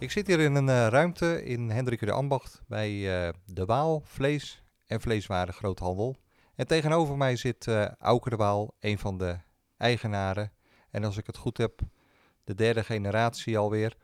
[0.00, 2.88] Ik zit hier in een eh, ruimte in Hendrik de Ambacht bij
[3.26, 6.16] eh, De Waal Vlees en Vleeswaren Groothandel.
[6.54, 9.38] En tegenover mij zit uh, Auke de Waal, een van de
[9.76, 10.52] eigenaren.
[10.90, 11.80] En als ik het goed heb,
[12.44, 13.96] de derde generatie alweer.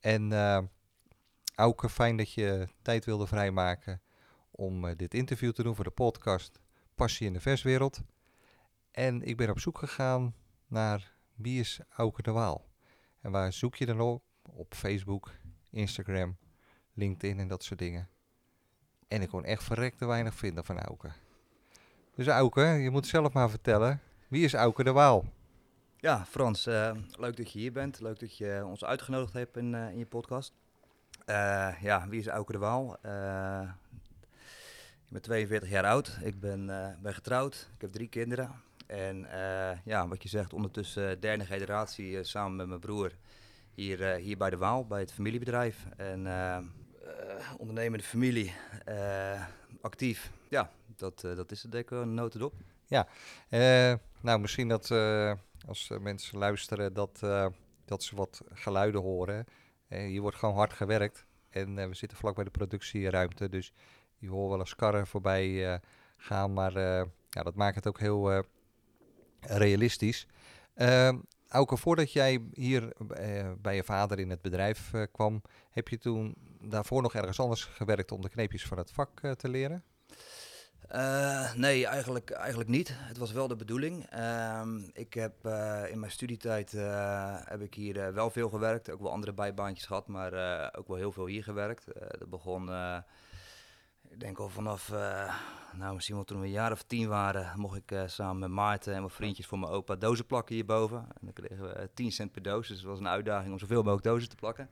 [0.00, 0.32] En
[1.54, 4.02] Auke, fijn dat je tijd wilde vrijmaken
[4.50, 6.60] om dit interview te doen voor de podcast
[6.94, 8.00] Passie in de Verswereld.
[8.90, 10.34] En ik ben op zoek gegaan
[10.66, 12.68] naar wie is Auke de Waal?
[13.20, 14.29] En waar zoek je dan op?
[14.60, 15.30] Op Facebook,
[15.70, 16.36] Instagram,
[16.94, 18.08] LinkedIn en dat soort dingen.
[19.08, 21.10] En ik kon echt verrekte weinig vinden van Auke.
[22.14, 24.00] Dus Auke, je moet zelf maar vertellen.
[24.28, 25.24] Wie is Auke de Waal?
[25.96, 28.00] Ja, Frans, uh, leuk dat je hier bent.
[28.00, 30.52] Leuk dat je ons uitgenodigd hebt in, uh, in je podcast.
[31.26, 32.92] Uh, ja, wie is Auke de Waal?
[35.06, 36.18] ik ben 42 jaar oud.
[36.22, 36.66] Ik ben,
[37.02, 37.70] ben getrouwd.
[37.74, 38.50] Ik heb drie kinderen.
[38.86, 39.26] En
[39.84, 43.12] ja, wat je zegt, ondertussen derde generatie samen met mijn broer
[43.74, 45.86] hier, uh, hier bij de Waal, bij het familiebedrijf.
[45.96, 46.58] En uh,
[47.58, 48.52] ondernemende familie,
[49.80, 50.30] actief.
[50.48, 52.54] Ja, dat, dat is het een notendop.
[52.86, 53.06] Ja,
[54.20, 54.90] nou misschien dat
[55.66, 57.18] als mensen luisteren dat,
[57.84, 59.46] dat ze wat geluiden horen.
[59.88, 61.24] hier wordt gewoon hard gewerkt.
[61.50, 63.72] En we zitten vlak bij de productieruimte, dus
[64.18, 65.80] je hoort wel eens karren voorbij
[66.16, 66.52] gaan.
[66.52, 66.72] Maar
[67.30, 68.44] ja, dat maakt het ook heel
[69.40, 70.26] realistisch.
[70.74, 71.18] Ehm,
[71.50, 75.98] Auke, voordat jij hier uh, bij je vader in het bedrijf uh, kwam, heb je
[75.98, 79.84] toen daarvoor nog ergens anders gewerkt om de kneepjes van het vak uh, te leren?
[81.54, 82.94] nee, eigenlijk, eigenlijk niet.
[82.94, 84.06] Het was wel de bedoeling.
[84.06, 85.34] Ehm, ik heb
[85.90, 86.72] in mijn studietijd
[87.44, 90.32] heb ik hier wel veel gewerkt, ook wel andere bijbaantjes gehad, maar
[90.78, 91.84] ook wel heel veel hier gewerkt.
[92.18, 92.70] dat begon
[94.10, 95.34] ik denk al vanaf, uh,
[95.72, 98.50] nou misschien wel toen we een jaar of tien waren, mocht ik uh, samen met
[98.50, 100.98] Maarten en mijn vriendjes voor mijn opa dozen plakken hierboven.
[100.98, 103.58] En dan kregen we 10 eh, cent per doos, dus het was een uitdaging om
[103.58, 104.70] zoveel mogelijk dozen te plakken.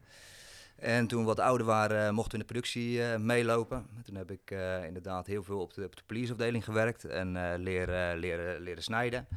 [0.77, 3.87] En toen we wat ouder waren, mochten we in de productie meelopen.
[4.05, 4.51] toen heb ik
[4.87, 9.29] inderdaad heel veel op de, op de policeafdeling gewerkt en leren, leren, leren snijden.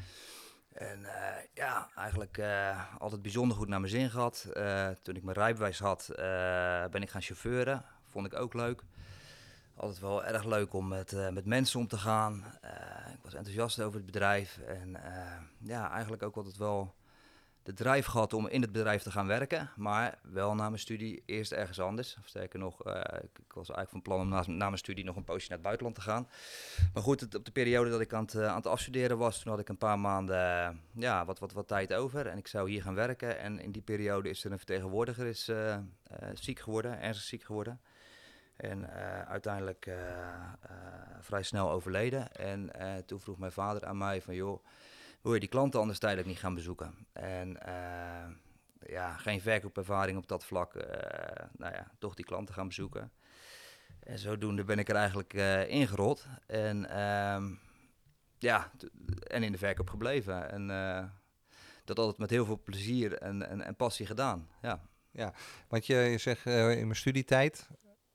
[0.74, 1.00] En
[1.54, 2.42] ja, eigenlijk
[2.98, 4.48] altijd bijzonder goed naar mijn zin gehad.
[5.02, 6.10] toen ik mijn rijbewijs had,
[6.92, 7.86] ben ik gaan chauffeuren.
[8.08, 8.84] Vond ik ook leuk
[9.82, 12.46] altijd wel erg leuk om met, uh, met mensen om te gaan.
[12.64, 14.58] Uh, ik was enthousiast over het bedrijf.
[14.58, 16.96] En uh, ja, eigenlijk ook altijd wel
[17.64, 19.70] de drijf gehad om in het bedrijf te gaan werken.
[19.76, 22.18] Maar wel na mijn studie eerst ergens anders.
[22.20, 25.16] Of sterker nog, ik, ik, was eigenlijk van plan om na, na, mijn studie nog
[25.16, 26.28] een poosje naar het buitenland te gaan.
[26.94, 29.62] Maar goed, op de periode dat ik aan het, aan het afstuderen was, toen had
[29.62, 32.28] ik een paar maanden ja, wat, wat, wat tijd over.
[32.28, 33.40] En ik zou hier gaan werken.
[33.40, 35.52] En in die periode is er een vertegenwoordiger is,
[36.34, 37.80] ziek geworden, ernstig ziek geworden.
[38.62, 40.78] En uh, uiteindelijk uh, uh,
[41.20, 42.32] vrij snel overleden.
[42.32, 42.72] En
[43.06, 44.66] toen vroeg mijn vader aan mij van, joh,
[45.22, 47.08] wil je die klanten anders tijdelijk niet gaan bezoeken?
[47.14, 47.58] En
[48.80, 50.74] ja, geen verkoopervaring op dat vlak.
[51.58, 53.12] nou ja, toch die klanten gaan bezoeken.
[54.00, 55.34] En zodoende ben ik er eigenlijk
[55.68, 56.28] ingerold.
[56.48, 57.54] En ehm,
[58.38, 58.72] ja,
[59.24, 60.52] en in de verkoop gebleven.
[60.52, 60.68] En
[61.84, 64.90] dat altijd met heel veel plezier en, en, en passie gedaan, ja.
[65.14, 65.34] Ja,
[65.68, 67.68] want je, je zegt in mijn studietijd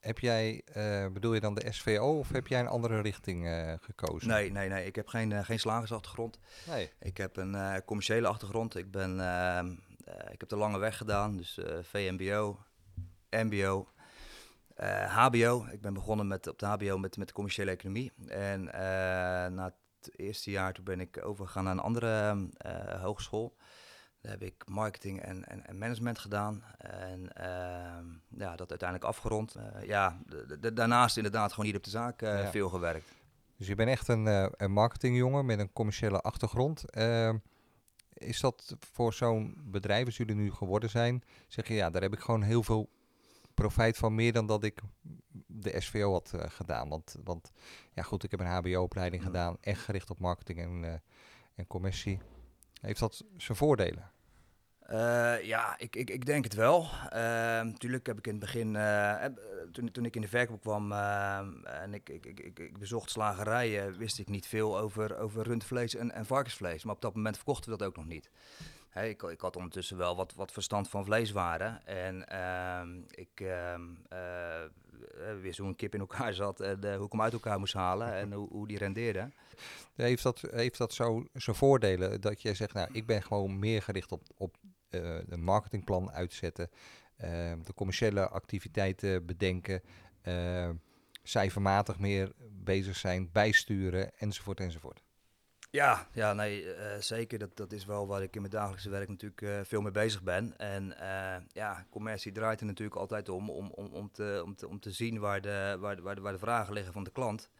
[0.07, 3.73] heb jij, uh, bedoel je dan de SVO of heb jij een andere richting uh,
[3.81, 4.29] gekozen?
[4.29, 4.87] Nee, nee, nee.
[4.87, 6.39] Ik heb geen, uh, geen slagersachtergrond.
[6.67, 6.91] Nee.
[7.01, 8.77] Ik heb een commerciële achtergrond.
[8.77, 9.71] Ik, ben, ehm,
[10.33, 12.59] ik heb de lange weg gedaan, dus VMBO,
[13.31, 13.89] MBO,
[15.09, 15.67] HBO.
[15.71, 18.13] Ik ben begonnen met, op de HBO met, met de commerciële economie.
[18.29, 18.65] En
[19.55, 22.37] na het eerste jaar toen ben ik overgegaan naar een andere
[23.01, 23.57] hogeschool
[24.29, 26.63] heb ik marketing en, en, en management gedaan.
[26.79, 29.57] En uh, ja, dat uiteindelijk afgerond.
[29.57, 30.19] Uh, ja,
[30.73, 33.13] daarnaast inderdaad gewoon hier op de zaak uh, veel gewerkt.
[33.57, 36.91] Dus je bent echt een, eh, een marketingjongen met een commerciële achtergrond.
[36.91, 37.37] Ehm,
[38.13, 42.13] is dat voor zo'n bedrijf als jullie nu geworden zijn, zeg je ja, daar heb
[42.13, 42.89] ik gewoon heel veel
[43.55, 44.81] profijt van, meer dan dat ik
[45.47, 46.89] de SVO had gedaan.
[46.89, 47.51] Want, want
[47.93, 51.03] ja goed, ik heb een HBO-opleiding gedaan, echt gericht op marketing en,
[51.55, 52.21] en commercie.
[52.81, 54.11] Heeft dat zijn voordelen?
[54.91, 56.89] Uh, ja, ik, ik, ik denk het wel.
[57.63, 59.25] Natuurlijk heb ik in het begin, uh,
[59.73, 64.19] toen, toen ik in de verkoop kwam en ik, ik, ik, ik, bezocht slagerijen, wist
[64.19, 66.85] ik niet veel over, over rundvlees en, en varkensvlees.
[66.85, 68.31] Maar op dat moment verkochten we dat ook nog niet.
[69.03, 71.87] Ik, ik, had ondertussen wel wat, wat verstand van vleeswaren.
[71.87, 72.81] En uh,
[73.11, 73.75] ik uh,
[75.41, 78.15] wist hoe een kip in elkaar zat en hoe ik hem uit elkaar moest halen
[78.15, 79.31] en hoe, hoe die rendeerde.
[79.95, 83.83] Heeft dat, heeft dat zo zijn voordelen dat je zegt, nou, ik ben gewoon meer
[83.83, 84.57] gericht op, op
[84.91, 86.71] een marketingplan uitzetten,
[87.65, 89.83] de commerciële activiteiten bedenken,
[91.23, 95.05] cijfermatig meer bezig zijn, bijsturen enzovoort enzovoort?
[95.71, 96.67] Ja, ja nee,
[96.99, 97.39] zeker.
[97.39, 100.59] Dat, dat is wel waar ik in mijn dagelijkse werk natuurlijk veel mee bezig ben.
[100.59, 100.95] En
[101.53, 104.91] ja, commercie draait er natuurlijk altijd om, om, om, om, te, om, te, om te
[104.91, 107.51] zien waar de, waar, de, waar, de, waar de vragen liggen van de klant.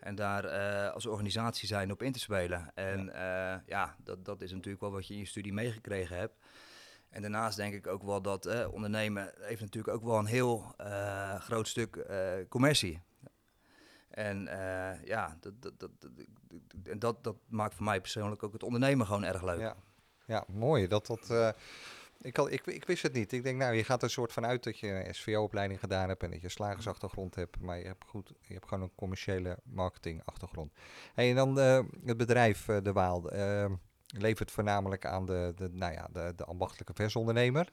[0.00, 0.48] En daar
[0.90, 2.70] als organisatie zijn op in te spelen.
[2.74, 6.34] En ja, ja dat, dat is natuurlijk wel wat je in je studie meegekregen hebt.
[7.08, 10.74] En daarnaast denk ik ook wel dat ondernemen heeft natuurlijk ook wel een heel
[11.38, 12.06] groot stuk
[12.48, 13.00] commercie.
[14.10, 18.62] En uh, ja, dat, dat, dat, dat, dat, dat maakt voor mij persoonlijk ook het
[18.62, 19.60] ondernemen gewoon erg leuk.
[19.60, 19.76] Ja,
[20.26, 20.86] ja mooi.
[20.86, 21.54] Dat, dat,
[22.20, 23.32] ik, ik, ik wist het niet.
[23.32, 26.22] Ik denk, nou, je gaat er soort van uit dat je een SVO-opleiding gedaan hebt
[26.22, 27.60] en dat je slagersachtergrond hebt.
[27.60, 30.72] Maar je hebt, goed, je hebt gewoon een commerciële marketingachtergrond.
[31.14, 33.30] Hey, en dan uh, het bedrijf De Waal
[34.06, 37.72] levert voornamelijk aan de, de, nou ja, de, de ambachtelijke versondernemer.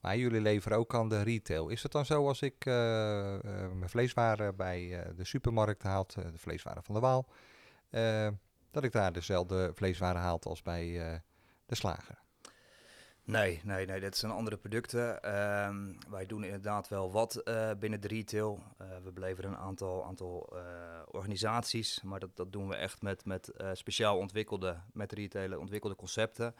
[0.00, 1.68] Maar jullie leveren ook aan de retail.
[1.68, 3.40] Is het dan zo als ik uh, uh,
[3.72, 7.28] mijn vleeswaren bij uh, de supermarkt haal, de vleeswaren van de Waal,
[8.70, 11.22] dat ik daar dezelfde vleeswaren haal als bij
[11.66, 12.25] de slager?
[13.26, 15.22] Nee, nee, nee, dat zijn andere producten.
[15.22, 17.42] Ehm, wij doen inderdaad wel wat
[17.78, 18.62] binnen de retail.
[19.04, 20.52] we beleveren een aantal, aantal
[21.10, 26.54] organisaties, maar dat, dat doen we echt met, met speciaal ontwikkelde, met retailen ontwikkelde concepten.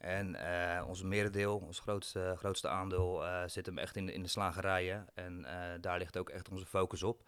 [0.00, 4.22] En uh, onze merendeel, ons grootste, grootste aandeel, uh, zit hem echt in de, in
[4.22, 5.06] de slagerijen.
[5.14, 7.22] En uh, daar ligt ook echt onze focus op.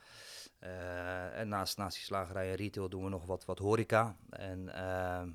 [1.35, 4.17] en naast, naast die slagerijen retail doen we nog wat, wat horeca.
[4.31, 4.65] En,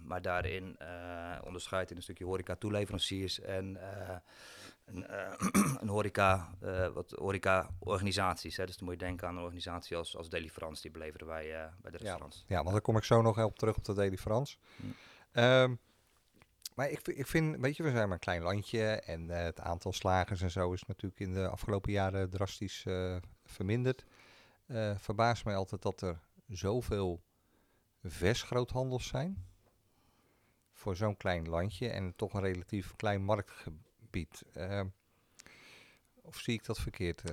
[0.03, 0.77] maar daarin
[1.43, 3.79] onderscheidt in een stukje horeca toeleveranciers en
[4.85, 5.05] een,
[5.81, 6.49] een, horeca,
[6.93, 8.57] wat horeca organisaties.
[8.57, 8.65] Hè.
[8.65, 11.71] Dus dan moet je denken aan een organisatie als, als Deli France, die beleveren wij
[11.81, 12.43] bij de restaurants.
[12.47, 14.57] Ja, ja, want daar kom ik zo nog op terug op de Deli France.
[14.75, 15.39] Hm.
[15.39, 15.79] Um,
[16.77, 19.59] maar ik, ik vind, weet je, we zijn maar een klein landje en uh, het
[19.59, 24.05] aantal slagers en zo is natuurlijk in de afgelopen jaren drastisch uh, verminderd.
[24.67, 27.21] Uh, verbaast mij altijd dat er zoveel
[28.03, 29.45] versgroothandels zijn
[30.71, 34.43] voor zo'n klein landje en toch een relatief klein marktgebied.
[36.21, 37.23] of zie ik dat verkeerd?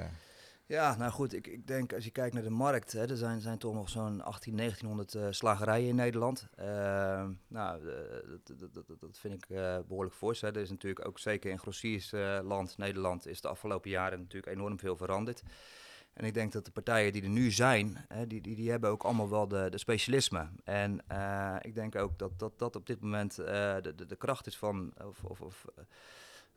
[0.66, 3.40] Ja, nou goed, ik, ik denk als je kijkt naar de markt, hè, er zijn,
[3.40, 6.48] zijn toch nog zo'n 18, 1900 uh, slagerijen in Nederland.
[6.58, 6.64] Uh,
[7.48, 7.92] nou, uh,
[8.46, 10.42] dat, dat, dat, dat, vind ik eh, behoorlijk fors.
[10.42, 14.96] Er is natuurlijk ook zeker in grossiersland, Nederland, is de afgelopen jaren natuurlijk enorm veel
[14.96, 15.42] veranderd.
[16.12, 18.90] En ik denk dat de partijen die er nu zijn, hè, die, die, die hebben
[18.90, 20.48] ook allemaal wel de, de specialisme.
[20.64, 21.04] En
[21.60, 24.92] ik denk ook dat dat, dat op dit moment de, de, de kracht is van...
[25.04, 25.66] Of, of, of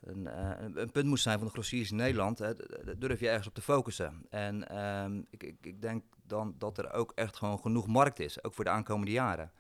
[0.02, 2.54] een, uh, een, punt moest zijn van de grossiers in Nederland, hè,
[2.98, 4.26] durf je ergens op te focussen.
[4.30, 8.44] En uh, ik, ik, ik, denk dan dat er ook echt gewoon genoeg markt is,
[8.44, 9.52] ook voor de aankomende jaren.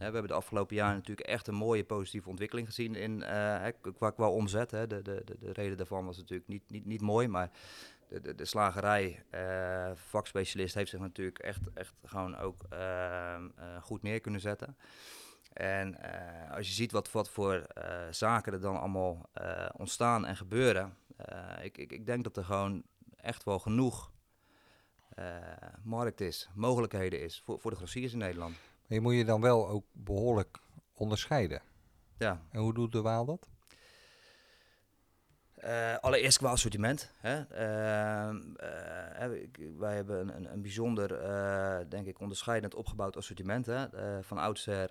[0.00, 3.66] Hè, we hebben de afgelopen jaren natuurlijk echt een mooie positieve ontwikkeling gezien in, uh,
[3.96, 4.70] qua, qua omzet.
[4.70, 4.86] Hè.
[4.86, 7.50] De, de, de, de, reden daarvan was natuurlijk niet, niet, niet mooi, maar
[8.08, 13.48] de, de, de slagerij, uh, vakspecialist, heeft zich natuurlijk echt, echt gewoon ook ehm,
[13.80, 14.76] goed neer kunnen zetten.
[15.52, 20.26] En uh, als je ziet wat, wat voor uh, zaken er dan allemaal uh, ontstaan
[20.26, 20.96] en gebeuren,
[21.62, 22.82] ik, ik, ik, denk dat er gewoon
[23.16, 24.12] echt wel genoeg
[25.82, 28.50] markt is, mogelijkheden is voor, voor de grossiers in Nederland.
[28.50, 30.60] Maar je moet je dan wel ook behoorlijk
[30.92, 31.62] onderscheiden.
[32.18, 32.42] Ja.
[32.50, 33.48] En hoe doet de Waal dat?
[35.64, 37.12] Uh, allereerst qua assortiment.
[37.16, 37.36] Hè.
[37.38, 38.34] Uh,
[39.20, 39.38] uh,
[39.78, 41.08] wij hebben een, een bijzonder,
[41.88, 43.66] denk ik, onderscheidend opgebouwd assortiment.
[43.66, 43.86] Hè.
[44.22, 44.88] van oudsher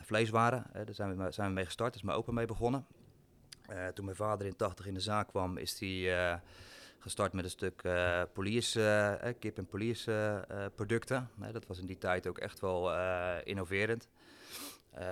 [0.00, 2.86] vleeswaren, daar zijn we, zijn we mee gestart, is maar open mee begonnen.
[3.94, 6.40] toen mijn vader in 80 in de zaak kwam, is hij
[6.98, 7.82] gestart met een stuk
[8.32, 8.72] poliers,
[9.38, 11.30] kip- en poliersproducten.
[11.52, 12.92] dat was in die tijd ook echt wel
[13.44, 14.08] innoverend.
[15.00, 15.06] Uh,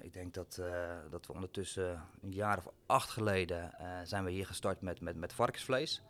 [0.00, 0.66] ik denk dat, uh,
[1.10, 5.16] dat we ondertussen een jaar of acht geleden uh, zijn we hier gestart met, met,
[5.16, 6.02] met varkensvlees.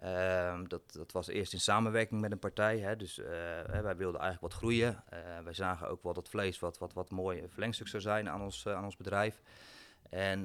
[0.00, 2.78] Ehm, dat, dat was eerst in samenwerking met een partij.
[2.78, 3.16] Hè, dus
[3.66, 5.04] wij wilden eigenlijk wat groeien.
[5.44, 8.66] wij zagen ook wel dat vlees wat, wat, wat mooi verlengstuk zou zijn aan ons,
[8.68, 9.40] aan ons bedrijf.
[10.10, 10.42] En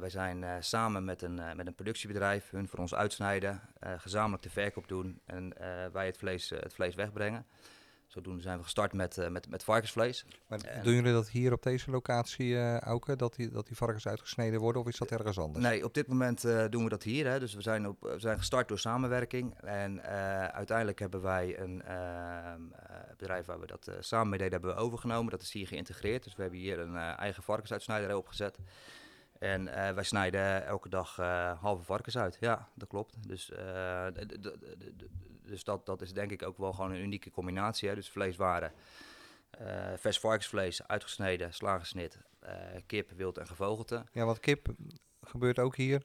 [0.00, 4.88] wij zijn samen met een, met een productiebedrijf, hun voor ons uitsnijden, gezamenlijk de verkoop
[4.88, 5.52] doen en
[5.92, 7.46] wij het vlees, het vlees wegbrengen.
[8.06, 10.24] Zodoende zijn we gestart met, uh, met, met varkensvlees.
[10.48, 14.08] Maar doen jullie dat hier op deze locatie, uh, Auke, dat die, dat die varkens
[14.08, 15.64] uitgesneden worden of is dat ergens anders?
[15.64, 17.26] Nee, op dit moment uh, doen we dat hier.
[17.26, 17.38] Hè.
[17.38, 19.60] Dus we zijn, op, we zijn gestart door samenwerking.
[19.60, 20.02] En
[20.52, 22.60] uiteindelijk hebben wij een ehm,
[23.16, 25.30] bedrijf waar we dat samen mee deden, hebben we overgenomen.
[25.30, 26.24] Dat is hier geïntegreerd.
[26.24, 28.58] Dus we hebben hier een eigen varkensuitsnijderij opgezet.
[29.38, 31.16] En wij snijden elke dag
[31.60, 32.36] halve varkens uit.
[32.40, 33.28] Ja, dat klopt.
[33.28, 33.52] Dus
[35.46, 37.88] dus dat, dat is denk ik ook wel gewoon een unieke combinatie.
[37.88, 37.94] Hè?
[37.94, 38.72] Dus vleeswaren,
[39.96, 42.50] vers varkensvlees, uitgesneden, slagersnit, uh,
[42.86, 44.04] kip, wild en gevogelte.
[44.12, 44.68] Ja, want kip
[45.20, 46.02] gebeurt ook hier.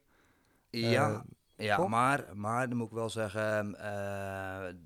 [0.70, 1.24] Ja,
[1.56, 3.72] ja maar, maar dan moet ik wel zeggen,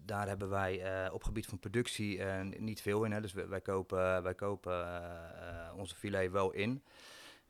[0.06, 2.24] daar hebben wij op gebied van productie
[2.60, 3.12] niet veel in.
[3.12, 3.22] Hè?
[3.22, 5.02] Dus wij, wij kopen, wij kopen
[5.76, 6.84] onze filet wel in.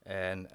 [0.06, 0.50] En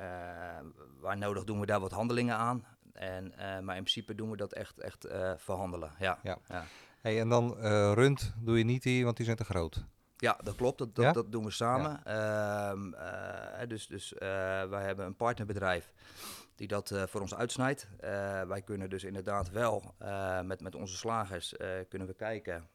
[1.00, 2.64] waar nodig doen we daar wat handelingen aan.
[2.92, 5.90] En, uh, maar in principe doen we dat echt, echt uh, verhandelen.
[5.98, 6.18] Ja.
[6.22, 6.38] ja.
[6.48, 6.64] ja.
[7.00, 7.54] Hey, en dan
[7.94, 9.84] rund doe je niet hier, want die zijn te groot.
[10.16, 10.78] Ja, dat klopt.
[10.78, 11.12] Dat, dat, ja?
[11.12, 12.00] dat doen we samen.
[12.04, 12.70] Ja.
[12.70, 12.94] Um,
[13.68, 14.12] dus dus
[14.68, 15.92] wij hebben een partnerbedrijf
[16.54, 17.88] die dat voor ons uitsnijdt.
[18.46, 19.94] wij kunnen dus inderdaad wel
[20.44, 21.54] met, met onze slagers
[21.88, 22.68] kunnen we kijken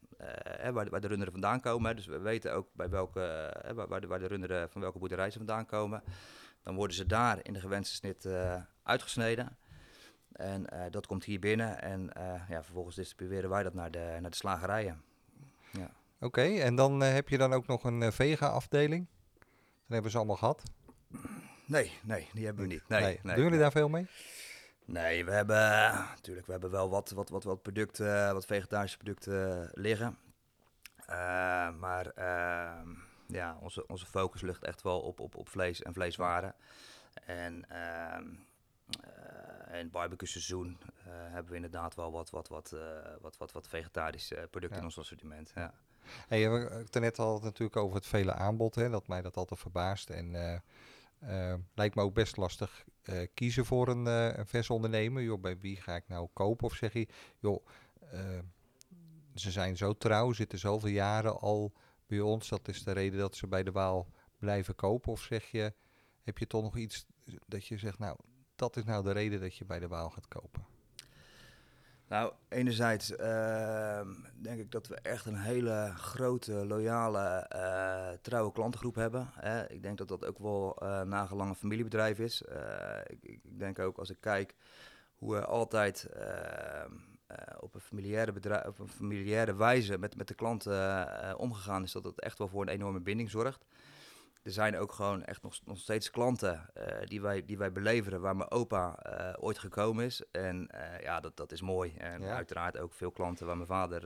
[0.72, 1.96] waar, waar, de runderen vandaan komen.
[1.96, 3.54] Dus we weten ook bij welke,
[3.88, 6.04] waar, de, waar de runderen van welke boerderij ze vandaan komen.
[6.66, 8.28] Dan worden ze daar in de gewenste snit
[8.84, 9.58] uitgesneden.
[10.36, 14.18] En uh, dat komt hier binnen en uh, ja, vervolgens distribueren wij dat naar de,
[14.22, 15.02] naar de slagerijen.
[15.72, 15.90] Ja.
[16.16, 19.08] Oké, okay, en dan heb je dan ook nog een vega-afdeling?
[19.40, 20.64] Dan hebben ze allemaal gehad?
[21.66, 22.88] Nee, nee, die hebben we niet.
[22.88, 23.20] Nee, nee.
[23.24, 24.08] nee Doen jullie daar veel mee?
[24.86, 25.58] Nee, we hebben
[26.16, 30.18] natuurlijk we hebben wel wat, wat, wat, wat producten, wat vegetarische producten liggen.
[31.80, 32.90] maar ehm,
[33.28, 36.56] ja, onze, onze focus ligt echt wel op, op, op vlees en vleeswaren.
[37.26, 38.28] En ehm,
[39.72, 42.82] in het barbecue seizoen uh, hebben we inderdaad wel wat, wat, wat, uh,
[43.22, 44.78] wat, wat, wat vegetarische producten ja.
[44.78, 45.52] in ons assortiment.
[45.56, 45.74] Ja.
[46.28, 50.10] Hey, het net al natuurlijk over het vele aanbod, hè, dat mij dat altijd verbaast.
[50.10, 50.34] En
[51.20, 52.86] uh, lijkt me ook best lastig
[53.34, 55.24] kiezen voor een, een vers ondernemer.
[55.24, 56.66] Joh, bij wie ga ik nou kopen?
[56.66, 57.08] Of zeg je,
[57.40, 57.66] joh,
[59.36, 61.74] ze zijn zo trouw, zitten zoveel jaren al
[62.08, 62.50] bij ons.
[62.50, 64.08] Dat is de reden dat ze bij de Waal
[64.38, 65.12] blijven kopen.
[65.12, 65.74] Of zeg je,
[66.24, 67.06] heb je toch nog iets
[67.48, 68.18] dat je zegt, nou,
[68.56, 70.66] dat is nou de reden dat je bij de Waal gaat kopen?
[72.08, 74.02] Nou, enerzijds uh,
[74.36, 79.30] denk ik dat we echt een hele grote, loyale, uh, trouwe klantengroep hebben.
[79.68, 82.44] Ik denk dat dat ook wel uh, nagelang een familiebedrijf is.
[82.50, 84.56] Uh, ik, ik, denk ook als ik kijk
[85.16, 86.92] hoe we altijd ehm,
[87.60, 92.04] op, een familiaire bedrijf, op een familiaire wijze met, met de klanten omgegaan is, dat
[92.04, 93.66] het echt wel voor een enorme binding zorgt
[94.46, 96.70] er zijn ook gewoon echt nog, nog steeds klanten
[97.06, 99.00] die, wij, die wij beleveren waar mijn opa
[99.40, 100.24] ooit gekomen is.
[100.32, 100.70] En
[101.02, 101.94] ja, dat, dat is mooi.
[101.98, 102.36] En ja.
[102.36, 104.04] uiteraard ook veel klanten waar mijn vader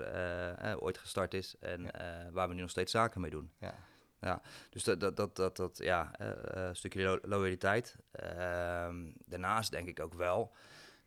[0.80, 2.30] ooit gestart is en ja.
[2.32, 3.52] waar we nu nog steeds zaken mee doen.
[3.60, 3.76] Ja.
[4.22, 7.96] Ja, dus dat, dat, dat, dat, dat ja, een stukje lo loyaliteit.
[8.12, 10.52] Ehm, daarnaast denk ik ook wel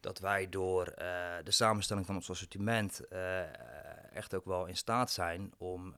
[0.02, 0.84] dat wij door
[1.44, 3.00] de samenstelling van ons assortiment
[4.12, 5.94] echt ook wel in staat zijn om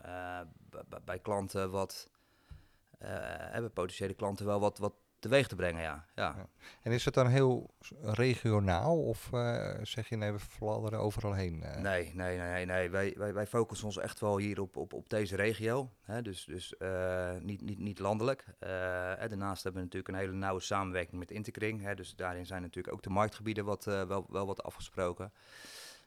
[1.05, 2.09] bij klanten wat
[3.05, 3.11] eh,
[3.53, 4.95] hebben potentiële klanten wel wat, wat
[5.25, 6.05] teweeg te brengen, ja.
[6.15, 6.35] ja.
[6.37, 6.47] ja.
[6.83, 11.63] En is het dan heel regionaal of uh, zeg je nee, we fladderen overal heen?
[11.63, 11.77] Uh?
[11.77, 12.91] Nee, nee, nee, nee.
[12.91, 15.91] Wij, wij, wij focussen ons echt wel hier op, op, op deze regio.
[16.03, 16.23] Hè?
[16.23, 18.45] Dus, dus uh, niet, niet, niet landelijk.
[18.59, 21.83] daarnaast hebben we natuurlijk een hele nauwe samenwerking met Interkring.
[21.83, 21.95] Hè?
[21.95, 25.33] Dus daarin zijn natuurlijk ook de marktgebieden wat, wel, wel wat afgesproken.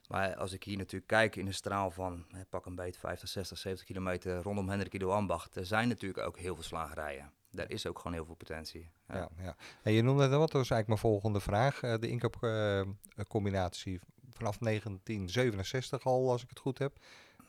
[0.08, 3.30] Maar als ik hier natuurlijk kijk in een straal van hè, pak een beetje 50,
[3.30, 7.32] 60, 70 kilometer rondom Hendrik Ido Ambacht, er zijn natuurlijk ook heel veel slagerijen.
[7.58, 8.90] Daar is ook gewoon heel veel potentie.
[9.08, 9.56] Ja, ja.
[9.82, 11.84] En je noemde dat wat, was eigenlijk mijn volgende vraag.
[11.84, 14.00] Uh, de inkoopcombinatie uh,
[14.30, 16.98] vanaf 1967 al, als ik het goed heb,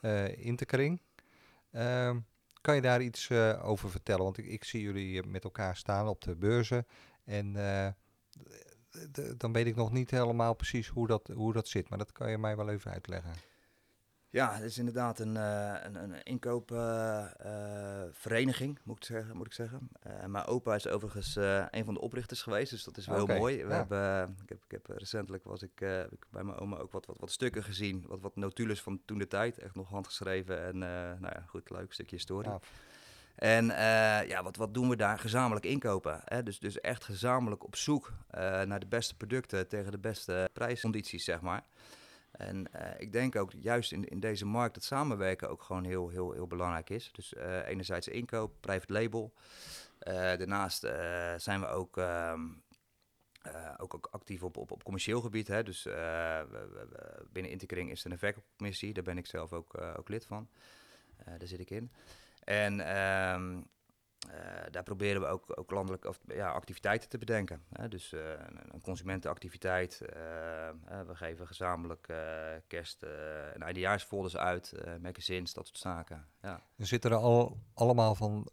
[0.02, 1.00] uh, Interkring.
[1.70, 2.18] Ehm,
[2.60, 4.22] kan je daar iets uh, over vertellen?
[4.22, 6.86] Want ik, ik, zie jullie met elkaar staan op de beurzen.
[7.24, 7.52] En
[9.36, 11.88] dan weet ik nog niet helemaal precies hoe dat, hoe dat zit.
[11.88, 13.32] Maar dat kan je mij wel even uitleggen.
[14.30, 19.52] Ja, het is inderdaad een, uh, een, een inkoopvereniging, uh, moet, ik zeggen, moet ik
[19.52, 19.88] zeggen.
[20.26, 21.36] Mijn opa is overigens
[21.70, 23.64] een van de oprichters geweest, dus dat is wel okay, mooi.
[23.64, 23.76] We ja.
[23.76, 25.80] hebben, ik, heb, ik heb recentelijk was ik,
[26.10, 29.18] ik bij mijn oma ook wat, wat, wat stukken gezien, wat, wat notules van toen
[29.18, 30.66] de tijd, echt nog handgeschreven.
[30.66, 32.50] En nou ja, goed, leuk stukje historie.
[32.50, 32.60] Ja.
[33.38, 35.18] En uh, ja, wat, wat doen we daar?
[35.18, 36.20] Gezamenlijk inkopen.
[36.24, 36.42] Hè?
[36.42, 41.24] Dus, dus echt gezamenlijk op zoek uh, naar de beste producten tegen de beste prijscondities,
[41.24, 41.62] zeg maar.
[42.38, 46.08] En uh, ik denk ook juist in, in deze markt dat samenwerken ook gewoon heel,
[46.08, 47.12] heel, heel belangrijk is.
[47.12, 47.34] Dus
[47.66, 49.32] enerzijds inkoop, private label.
[49.98, 50.80] daarnaast
[51.36, 52.40] zijn we ook, ehm,
[53.76, 55.48] ook, ook actief op, op, op commercieel gebied.
[55.48, 55.62] Hè?
[55.62, 60.26] Dus we, binnen Interkring is er een verkoopcommissie, daar ben ik zelf ook, ook lid
[60.26, 60.48] van.
[61.24, 61.92] daar zit ik in.
[62.44, 62.80] En
[64.18, 67.62] ehm, daar proberen we ook, ook landelijk of, ja, activiteiten te bedenken.
[67.88, 69.98] Dus een, een, consumentenactiviteit.
[71.06, 72.06] we geven gezamenlijk
[72.66, 73.02] kerst-
[73.54, 76.26] en eindejaarsfolders uit, magazines, dat soort zaken.
[76.42, 76.62] Ja.
[76.76, 78.50] Er zitten er al, allemaal van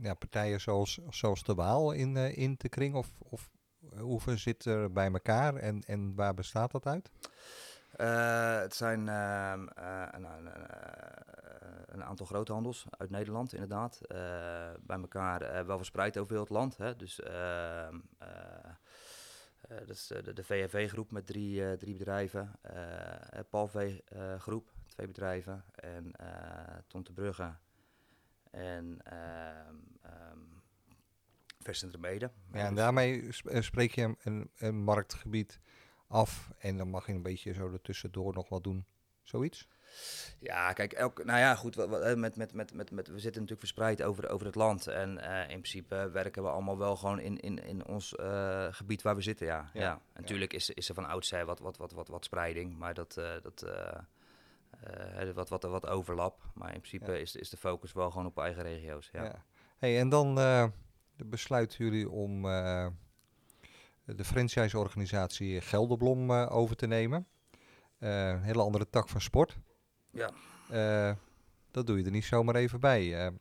[0.00, 2.94] ja, partijen zoals, zoals de Waal in, in te kring?
[2.94, 3.50] Of, of
[3.98, 7.10] hoeveel zit er bij elkaar en, en waar bestaat dat uit?
[8.00, 10.50] Uh, het zijn uh, een, een,
[11.86, 14.00] een, aantal groothandels uit Nederland, inderdaad.
[14.80, 16.76] Bij elkaar wel verspreid over heel het land.
[16.76, 16.96] Hè.
[16.96, 17.98] Dus ehm,
[19.68, 22.52] dat is de, de VFV-groep met drie, drie bedrijven.
[23.50, 25.64] Palv-groep, twee bedrijven.
[25.74, 26.12] En
[26.86, 27.54] Tom de Brugge.
[28.50, 28.98] En
[29.72, 30.62] um,
[31.58, 32.30] Verscentrum Ede.
[32.52, 33.28] Ja, en daarmee
[33.60, 35.60] spreek je een, een marktgebied
[36.08, 38.86] af en dan mag je een beetje zo ertussendoor nog wat doen.
[39.22, 39.68] Zoiets?
[40.38, 44.02] Ja, kijk, elk, nou ja, goed, met, met, met, met, met, we zitten natuurlijk verspreid
[44.02, 44.86] over, over het land.
[44.86, 49.02] En uh, in principe werken we allemaal wel gewoon in, in, in ons uh, gebied
[49.02, 49.70] waar we zitten, ja.
[49.72, 49.80] ja.
[49.80, 50.00] ja.
[50.14, 53.30] Natuurlijk is, is er van oudsher wat, wat, wat, wat, wat spreiding, maar dat, uh,
[53.42, 53.64] dat
[55.34, 56.42] wat, wat, wat overlap.
[56.54, 59.44] Maar in principe is, is de focus wel gewoon op eigen regio's, ja.
[59.76, 60.34] Hey, en dan
[61.16, 62.44] besluiten jullie om
[64.06, 67.26] de franchise-organisatie Gelderblom uh, over te nemen.
[67.98, 69.58] Uh, een hele andere tak van sport.
[70.10, 70.30] Ja.
[70.72, 71.14] Uh,
[71.70, 73.32] dat doe je er niet zomaar even bij.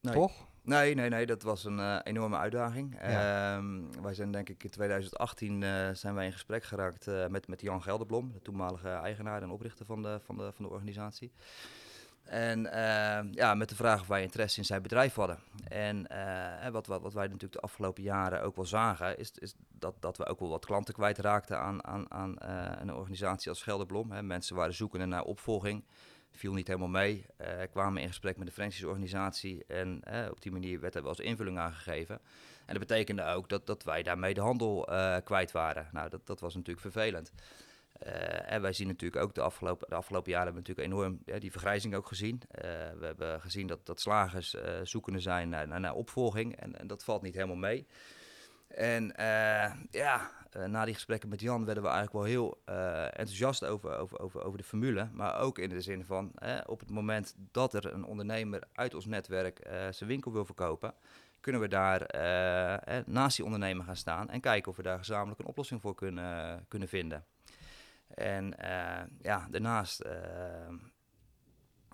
[0.00, 0.14] nee.
[0.14, 0.50] Toch?
[0.64, 2.96] Nee, nee, nee, dat was een enorme uitdaging.
[3.00, 3.56] Ja.
[3.56, 7.82] Ehm, wij zijn denk ik in 2018 zijn wij in gesprek geraakt met, met Jan
[7.82, 11.32] Gelderblom, de toenmalige eigenaar en oprichter van de, van de, van de organisatie.
[12.24, 15.38] En uh, ja, met de vraag of wij interesse in zijn bedrijf hadden.
[15.68, 19.54] En uh, wat, wat, wat wij natuurlijk de afgelopen jaren ook wel zagen, is, is
[19.78, 23.62] dat, dat we ook wel wat klanten kwijtraakten aan, aan, aan uh, een organisatie als
[23.62, 24.10] Gelderblom.
[24.10, 24.22] Hè.
[24.22, 25.84] Mensen waren zoekende naar opvolging,
[26.30, 27.26] viel niet helemaal mee,
[27.70, 31.58] kwamen in gesprek met de franchise-organisatie en op die manier werd er wel eens invulling
[31.58, 32.20] aangegeven.
[32.66, 34.88] En dat betekende ook dat, dat wij daarmee de handel
[35.24, 35.88] kwijt waren.
[35.92, 37.32] Nou, dat, dat was natuurlijk vervelend.
[38.06, 41.22] Uh, en wij zien natuurlijk ook de afgelopen, de afgelopen jaren hebben we natuurlijk enorm
[41.24, 42.40] ja, die vergrijzing ook gezien.
[42.54, 42.62] Uh,
[42.98, 46.86] we hebben gezien dat, dat slagers uh, zoekende zijn naar, naar, naar opvolging en, en,
[46.86, 47.86] dat valt niet helemaal mee.
[48.68, 49.12] En
[49.90, 50.30] ja,
[50.66, 52.62] na die gesprekken met Jan werden we eigenlijk wel heel
[53.10, 55.08] enthousiast over, over, over, over de formule.
[55.12, 56.32] Maar ook in de zin van
[56.66, 60.94] op het moment dat er een ondernemer uit ons netwerk zijn winkel wil verkopen,
[61.40, 62.06] kunnen we daar
[63.06, 66.64] naast die ondernemer gaan staan en kijken of we daar gezamenlijk een oplossing voor kunnen,
[66.68, 67.24] kunnen vinden.
[68.14, 70.78] En uh, ja, daarnaast, uh, uh,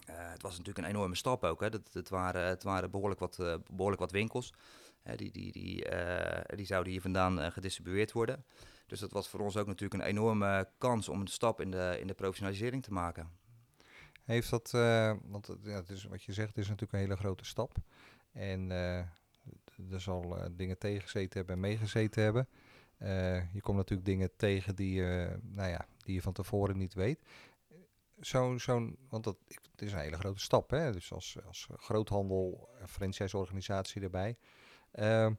[0.06, 1.60] het was natuurlijk een enorme stap ook.
[1.60, 1.70] Hè.
[1.70, 3.36] Dat, het, waren, het waren behoorlijk wat,
[3.70, 4.54] behoorlijk wat winkels.
[5.16, 5.86] die, die, die,
[6.56, 8.44] die zouden hier vandaan gedistribueerd worden.
[8.86, 11.96] Dus dat was voor ons ook natuurlijk een enorme kans om een stap in de,
[12.00, 13.30] in de professionalisering te maken.
[14.24, 14.70] Heeft dat,
[15.22, 17.76] want ja, het wat je zegt, is natuurlijk een hele grote stap.
[18.32, 18.70] En
[19.90, 22.48] er zal dingen tegengezeten hebben en meegezeten hebben.
[23.52, 25.02] Je komt natuurlijk dingen tegen die,
[25.42, 27.20] nou ja, die je van tevoren niet weet.
[28.20, 29.36] Zo'n, zo'n, want dat
[29.70, 30.92] het is een hele grote stap, hè?
[30.92, 34.36] dus als, als groothandel, franchise-organisatie erbij.
[34.94, 35.30] Uh,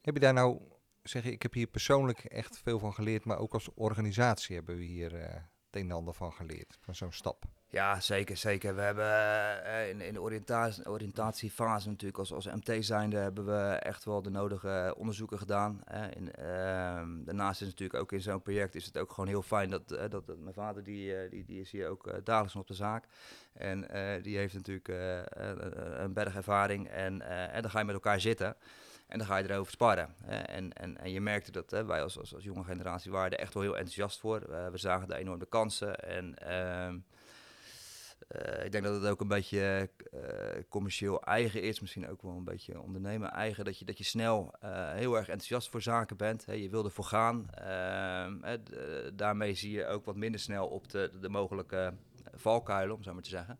[0.00, 0.60] heb je daar nou,
[1.02, 4.76] zeg je, ik heb hier persoonlijk echt veel van geleerd, maar ook als organisatie hebben
[4.76, 7.44] we hier het een en ander van geleerd, van zo'n stap.
[7.74, 8.74] Ja, zeker, zeker.
[8.74, 13.74] We hebben uh, in, in de oriëntatie, oriëntatiefase natuurlijk als, als MT zijnde hebben we
[13.74, 15.80] echt wel de nodige onderzoeken gedaan.
[15.92, 16.04] Uh,
[17.24, 20.10] daarnaast is natuurlijk ook in zo'n project is het ook gewoon heel fijn dat, dat,
[20.10, 23.04] dat, mijn vader die, die, die is hier ook dagelijks op de zaak.
[23.52, 23.88] En
[24.22, 24.88] die heeft natuurlijk
[25.98, 28.56] een berg ervaring en, en dan ga je met elkaar zitten.
[29.06, 30.14] En dan ga je erover sparren.
[30.26, 33.38] En, en, en je merkte dat hè, wij als, als, als jonge generatie waren er
[33.38, 34.40] echt wel heel enthousiast voor.
[34.70, 35.96] we zagen de enorme kansen.
[36.00, 36.96] En ehm,
[38.28, 40.20] uh, ik denk dat het ook een beetje uh,
[40.68, 44.54] commercieel eigen is, misschien ook wel een beetje ondernemen eigen, dat je, dat je snel
[44.64, 46.46] uh, heel erg enthousiast voor zaken bent.
[46.46, 47.50] Hè, je wil ervoor gaan.
[47.50, 48.58] Ehm,
[49.14, 51.94] daarmee zie je ook wat minder snel op de, de mogelijke
[52.34, 53.58] valkuilen, om zo maar te zeggen.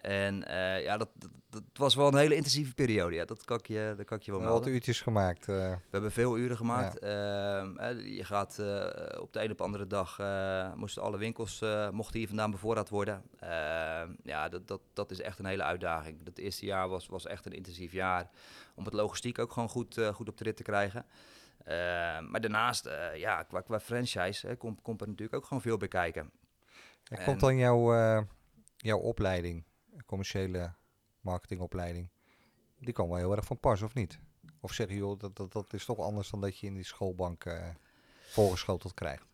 [0.00, 3.14] En uh, ja, dat, dat, dat, was wel een hele intensieve periode.
[3.14, 4.62] Ja, dat kan ik je, dat kan ik je wel melden.
[4.62, 5.48] Wat uurtjes gemaakt?
[5.48, 5.56] Uh.
[5.56, 6.98] We hebben veel uren gemaakt.
[7.00, 7.64] Ja.
[7.64, 8.58] Uh, je gaat
[9.18, 10.18] op de een op andere dag,
[10.76, 13.22] moesten alle winkels mochten hier vandaan bevoorraad worden.
[13.38, 16.22] Ehm, ja, dat, dat, dat is echt een hele uitdaging.
[16.22, 18.30] Dat eerste jaar was, was echt een intensief jaar.
[18.74, 21.06] Om het logistiek ook gewoon goed, goed op de rit te krijgen.
[21.64, 25.88] Ehm, maar daarnaast, ja, qua, qua franchise komt, komt er natuurlijk ook gewoon veel bij
[25.88, 26.30] kijken.
[27.04, 27.92] En komt dan jouw,
[28.76, 29.64] jouw opleiding?
[30.06, 30.74] Commerciële
[31.20, 32.08] marketingopleiding,
[32.78, 34.18] die kan wel heel erg van pas, of niet?
[34.60, 36.84] Of zeg je, joh, dat, dat, dat is toch anders dan dat je in die
[36.84, 37.68] schoolbank uh,
[38.22, 39.33] voorgeschoteld krijgt?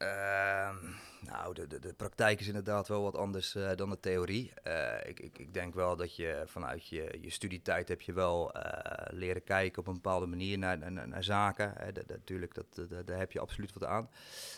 [0.00, 0.76] Ehm,
[1.20, 4.52] nou, de, de, de praktijk is inderdaad wel wat anders uh, dan de theorie.
[4.66, 8.56] Uh, ik, ik, ik denk wel dat je vanuit je, je studietijd heb je wel
[8.56, 8.62] uh,
[9.10, 11.72] leren kijken op een bepaalde manier naar, naar, naar zaken.
[11.76, 14.10] Hè, dat, natuurlijk, dat, dat, daar heb je absoluut wat aan.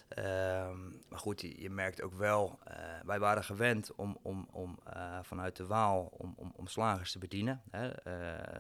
[0.08, 0.78] Ehm,
[1.08, 2.58] maar goed, je, merkt ook wel,
[3.04, 4.78] wij waren gewend om, om, om
[5.22, 7.62] vanuit de Waal om, om, om slagers te bedienen.
[7.70, 7.90] Hè.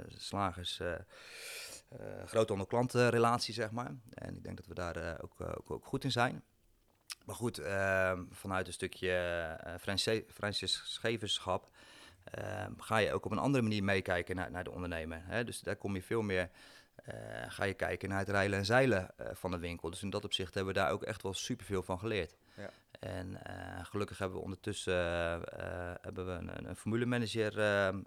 [0.08, 0.80] slagers...
[0.80, 3.94] Uh, groothandel-klantenrelatie, zeg maar.
[4.10, 6.42] En ik denk dat we daar ook, ook, ook, goed in zijn.
[7.24, 9.08] Maar goed, uh, vanuit een stukje
[9.66, 9.74] uh,
[10.28, 11.70] franchisegeverschap
[12.38, 15.22] uh, ga je ook op een andere manier meekijken naar, naar de ondernemer.
[15.24, 15.44] Hè?
[15.44, 16.50] Dus daar kom je veel meer,
[17.08, 17.14] uh,
[17.48, 19.90] ga je kijken naar het rijlen en zeilen van de winkel.
[19.90, 22.36] Dus in dat opzicht hebben we daar ook echt wel superveel van geleerd.
[22.56, 22.70] Ja.
[23.00, 23.38] En
[23.82, 24.94] gelukkig hebben we ondertussen
[26.00, 28.00] hebben we een, een formulemanager ehm,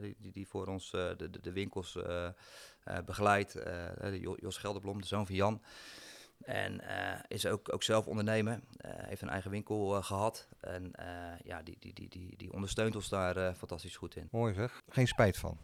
[0.00, 1.98] die, die, voor ons de, de, winkels
[3.04, 3.58] begeleidt.
[4.36, 5.62] Jos Gelderblom, de zoon van Jan.
[6.42, 8.52] En uh, is ook, ook zelf ondernemer.
[8.54, 10.48] Uh, heeft een eigen winkel uh, gehad.
[10.60, 10.92] En
[11.44, 14.28] ja, die, die, die, die, die ondersteunt ons daar fantastisch goed in.
[14.30, 14.82] Mooi zeg.
[14.88, 15.58] Geen spijt van?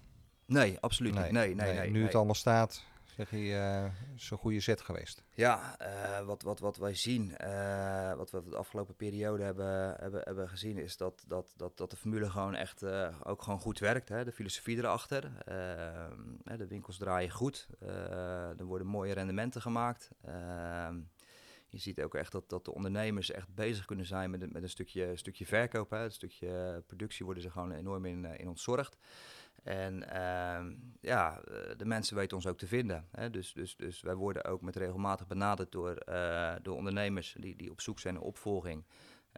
[0.47, 1.31] Nee, absoluut niet.
[1.31, 2.85] Nee, nee, nee, nu het allemaal staat,
[3.17, 3.85] zeg je, uh,
[4.17, 5.23] is een goede zet geweest.
[5.35, 10.21] Ja, uh, wat, wat, wat wij zien, uh, wat we de afgelopen periode hebben, hebben,
[10.25, 12.85] hebben gezien, is dat, dat, dat, dat de formule gewoon echt
[13.25, 14.09] ook gewoon goed werkt.
[14.09, 14.25] Hè?
[14.25, 15.31] De filosofie erachter.
[16.45, 17.69] De winkels draaien goed.
[18.59, 20.11] er worden mooie rendementen gemaakt.
[20.25, 21.01] Ehm,
[21.69, 24.69] je ziet ook echt dat, dat de ondernemers echt bezig kunnen zijn met, met een
[24.69, 25.91] stukje, stukje verkoop.
[25.91, 26.05] Hè?
[26.05, 28.97] Een stukje productie worden ze gewoon enorm in, in ontzorgd.
[29.63, 30.61] En uh,
[31.01, 33.07] ja, eh, de mensen weten ons ook te vinden.
[33.11, 33.31] Hè?
[33.31, 37.71] Dus, dus, dus wij worden ook met regelmatig benaderd door, uh, door ondernemers die, die
[37.71, 38.85] op zoek zijn naar opvolging.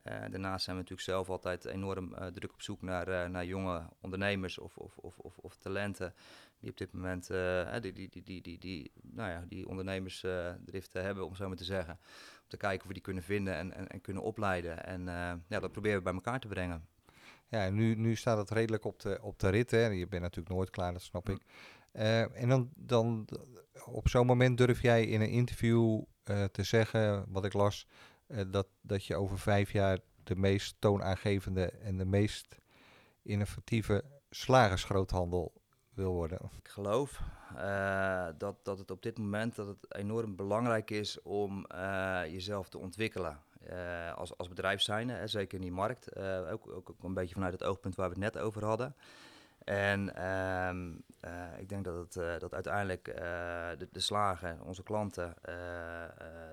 [0.05, 4.59] Uh, daarnaast zijn we natuurlijk zelf altijd enorm druk op zoek naar, naar jonge ondernemers
[4.59, 6.15] of, of, of, of, of talenten
[6.59, 7.27] die op dit moment
[7.83, 11.65] die, die, die, die, die, die, nou ja, die ondernemersdriften hebben, om zo maar te
[11.65, 11.99] zeggen.
[12.43, 14.85] Om te kijken of we die kunnen vinden en, en, en kunnen opleiden.
[14.85, 15.05] En
[15.49, 16.89] ja, dat proberen we bij elkaar te brengen.
[17.49, 19.71] Ja, nu, nu staat het redelijk op de, op de rit.
[19.71, 19.87] Hè.
[19.87, 21.43] Je bent natuurlijk nooit klaar, dat snap ik.
[21.93, 23.29] Uh, en dan, dan
[23.85, 27.87] op zo'n moment durf jij in een interview uh, te zeggen, wat ik las,
[28.29, 32.59] uh, dat, dat je over vijf jaar de meest toonaangevende en de meest
[33.23, 35.53] innovatieve slagersgroothandel
[35.91, 36.39] wil worden.
[36.59, 37.23] Ik geloof
[38.39, 41.67] dat, dat het op dit moment dat het enorm belangrijk is om
[42.27, 43.41] jezelf te ontwikkelen.
[43.71, 46.17] Uh, als, als bedrijf zijn, hè, zeker in die markt.
[46.17, 48.95] Uh, ook, ook, een beetje vanuit het oogpunt waar we het net over hadden.
[49.65, 50.27] En
[50.69, 55.35] um, uh, ik denk dat, het, dat uiteindelijk de, de, slagen, onze klanten,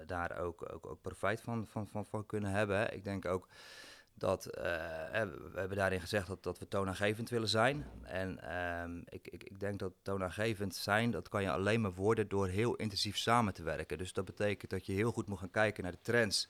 [0.06, 2.94] daar ook, ook, ook profijt van, van, van, kunnen hebben.
[2.94, 3.48] Ik denk ook
[4.14, 7.86] dat we hebben daarin gezegd dat, dat we toonaangevend willen zijn.
[8.04, 12.28] En um, ik, ik, ik denk dat toonaangevend zijn, dat kan je alleen maar worden
[12.28, 13.98] door heel intensief samen te werken.
[13.98, 16.50] Dus dat betekent dat je heel goed moet gaan kijken naar de trends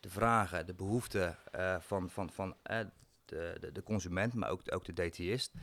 [0.00, 2.78] de vragen, de behoeften uh, van, van, van uh,
[3.24, 5.54] de, de, de, consument, maar ook, ook de DTist.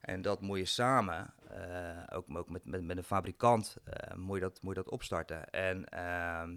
[0.00, 3.76] En dat moet je samen, uh, ook, ook met, met, met een fabrikant,
[4.14, 5.50] moet, je dat, moet je dat opstarten.
[5.50, 5.80] En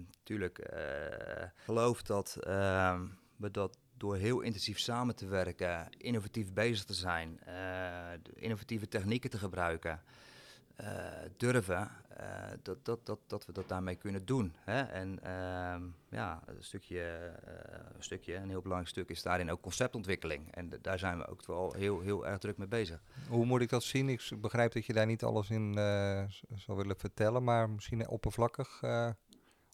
[0.06, 6.84] natuurlijk ehm, geloof dat ehm, we dat door heel intensief samen te werken, innovatief bezig
[6.84, 7.40] te zijn,
[8.34, 10.02] innovatieve technieken te gebruiken,
[11.36, 12.26] durven uh,
[12.62, 14.54] dat, dat, dat, dat we dat daarmee kunnen doen.
[14.60, 14.82] Hè?
[14.82, 19.60] En uh, ja, een stukje, uh, een stukje, een heel belangrijk stuk is daarin ook
[19.60, 20.54] conceptontwikkeling.
[20.54, 23.02] En daar zijn we ook wel heel, heel erg druk mee bezig.
[23.28, 24.08] Hoe moet ik dat zien?
[24.08, 25.74] Ik begrijp dat je daar niet alles in
[26.54, 28.82] zou willen vertellen, maar misschien oppervlakkig.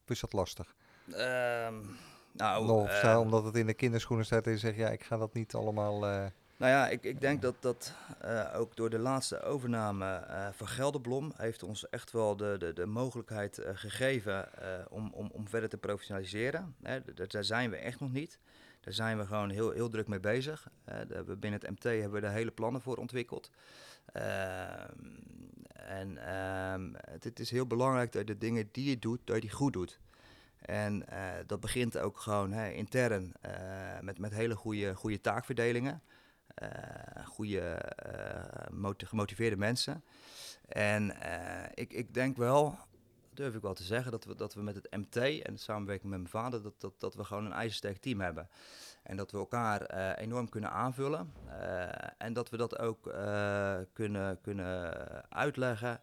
[0.03, 0.75] of is dat lastig?
[1.09, 1.97] Um,
[2.33, 5.35] nou, of omdat het in de kinderschoenen staat en je zegt, ja, ik ga dat
[5.35, 6.31] niet allemaal...
[6.61, 7.93] Nou ja, ik, ik denk dat dat
[8.25, 12.73] uh, ook door de laatste overname uh, van Gelderblom heeft ons echt wel de, de,
[12.73, 14.49] de mogelijkheid uh, gegeven
[14.91, 16.75] om, om, om verder te professionaliseren.
[16.83, 18.39] Hè, daar zijn we echt nog niet.
[18.81, 20.69] Daar zijn we gewoon heel, heel druk mee bezig.
[20.85, 23.51] De, binnen het MT hebben we daar hele plannen voor ontwikkeld.
[24.13, 25.05] Ehm,
[25.73, 29.35] en ehm, het, het, is heel belangrijk dat je de dingen die je doet, dat
[29.35, 29.99] je die goed doet.
[30.61, 31.05] En
[31.47, 33.33] dat begint ook gewoon hè, intern
[34.01, 36.03] met, met hele goede, goede taakverdelingen.
[36.63, 37.93] Uh, goede,
[38.83, 40.05] uh, gemotiveerde mensen.
[40.69, 42.79] En uh, ik, ik denk wel,
[43.35, 46.11] durf ik wel te zeggen, dat we, dat we met het MT en de samenwerking
[46.11, 48.49] met mijn vader, dat, dat, dat we gewoon een ijzersterk team hebben.
[49.03, 51.33] En dat we elkaar enorm kunnen aanvullen.
[52.19, 53.15] en dat we dat ook
[53.93, 54.95] kunnen, kunnen
[55.31, 56.01] uitleggen.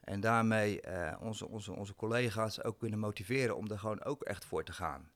[0.00, 0.80] En daarmee
[1.20, 5.10] onze, onze, onze collega's ook kunnen motiveren om er gewoon ook echt voor te gaan.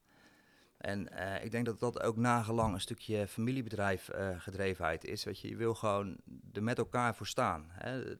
[0.79, 5.25] En uh, ik denk dat dat ook nagelang een stukje familiebedrijf uh, gedrevenheid is.
[5.25, 6.17] Weet je, je wil gewoon
[6.53, 7.67] er met elkaar voor staan.
[7.71, 8.05] Hè.
[8.07, 8.17] Uh,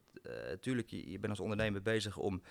[0.61, 2.43] tuurlijk, je, je bent als ondernemer bezig om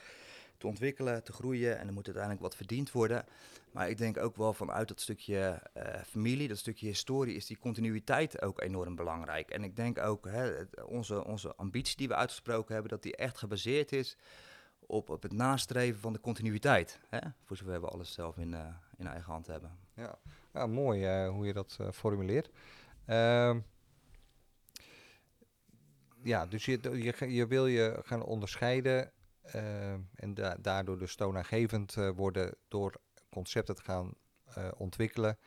[0.58, 1.80] te ontwikkelen, te groeien.
[1.80, 3.26] En er moet uiteindelijk wat verdiend worden.
[3.72, 7.58] Maar ik denk ook wel vanuit dat stukje eh, familie, dat stukje historie, is die
[7.58, 9.50] continuïteit ook enorm belangrijk.
[9.50, 13.38] En ik denk ook hè, onze, onze ambitie die we uitgesproken hebben, dat die echt
[13.38, 14.18] gebaseerd is
[14.80, 17.00] op, op het nastreven van de continuïteit.
[17.10, 17.20] Hè?
[17.44, 18.56] Voor zover we alles zelf in,
[18.98, 19.78] in eigen hand hebben.
[19.94, 20.20] Ja,
[20.54, 22.50] ja mooi uh, hoe je dat uh, formuleert.
[23.06, 23.60] Ehm,
[26.24, 29.12] ja, dus je, je, je wil je gaan onderscheiden
[30.16, 34.14] en da daardoor dus toonaangevend worden door concepten te gaan
[34.78, 35.38] ontwikkelen.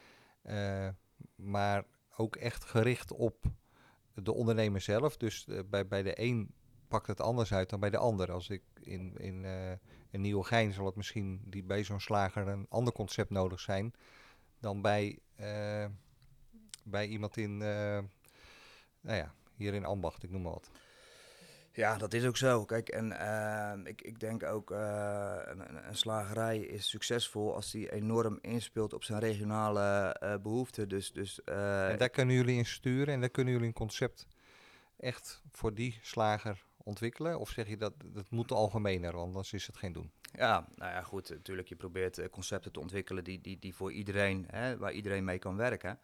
[1.35, 1.85] maar
[2.17, 3.45] ook echt gericht op
[4.15, 5.17] de ondernemer zelf.
[5.17, 6.55] Dus bij, bij de een
[6.91, 8.33] pakt het anders uit dan bij de ander.
[8.33, 9.71] Als ik in, in, uh,
[10.11, 13.95] in Nieuwegein zal het misschien die, bij zo'n slager een ander concept nodig zijn
[14.61, 15.87] dan bij, uh,
[16.85, 17.99] bij iemand in, uh,
[19.01, 20.71] nou ja, hier in Ambacht, ik noem maar wat.
[21.73, 22.65] Ja, dat is ook zo.
[22.65, 27.93] Kijk, en uh, ik, ik denk ook uh, een, een, slagerij is succesvol als die
[27.93, 30.89] enorm inspeelt op zijn regionale uh, behoeften.
[30.89, 34.27] Dus, dus, en daar kunnen jullie in sturen en daar kunnen jullie een concept
[34.97, 37.39] echt voor die slager ontwikkelen?
[37.39, 40.11] Of zeg je dat dat moet algemener, want anders is het geen doen?
[40.33, 41.29] Ja, nou ja, goed.
[41.29, 45.25] Natuurlijk, je probeert uh, concepten te ontwikkelen die, die, die voor iedereen, hè, waar iedereen
[45.25, 45.99] mee kan werken.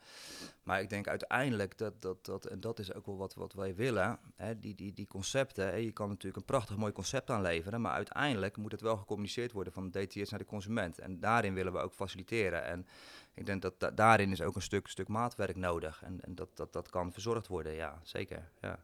[0.62, 3.74] Maar ik denk uiteindelijk dat, dat, dat en dat is ook wel wat, wat wij
[3.74, 5.82] willen, hè, die, die, die concepten.
[5.82, 9.72] Je kan natuurlijk een prachtig mooi concept aanleveren, maar uiteindelijk moet het wel gecommuniceerd worden
[9.72, 10.98] van de DTS naar de consument.
[10.98, 12.64] En daarin willen we ook faciliteren.
[12.64, 12.86] En
[13.34, 16.02] ik denk dat da daarin is ook een stuk, stuk maatwerk nodig.
[16.02, 18.50] En, en dat, dat, dat kan verzorgd worden, ja, zeker.
[18.60, 18.78] Ja.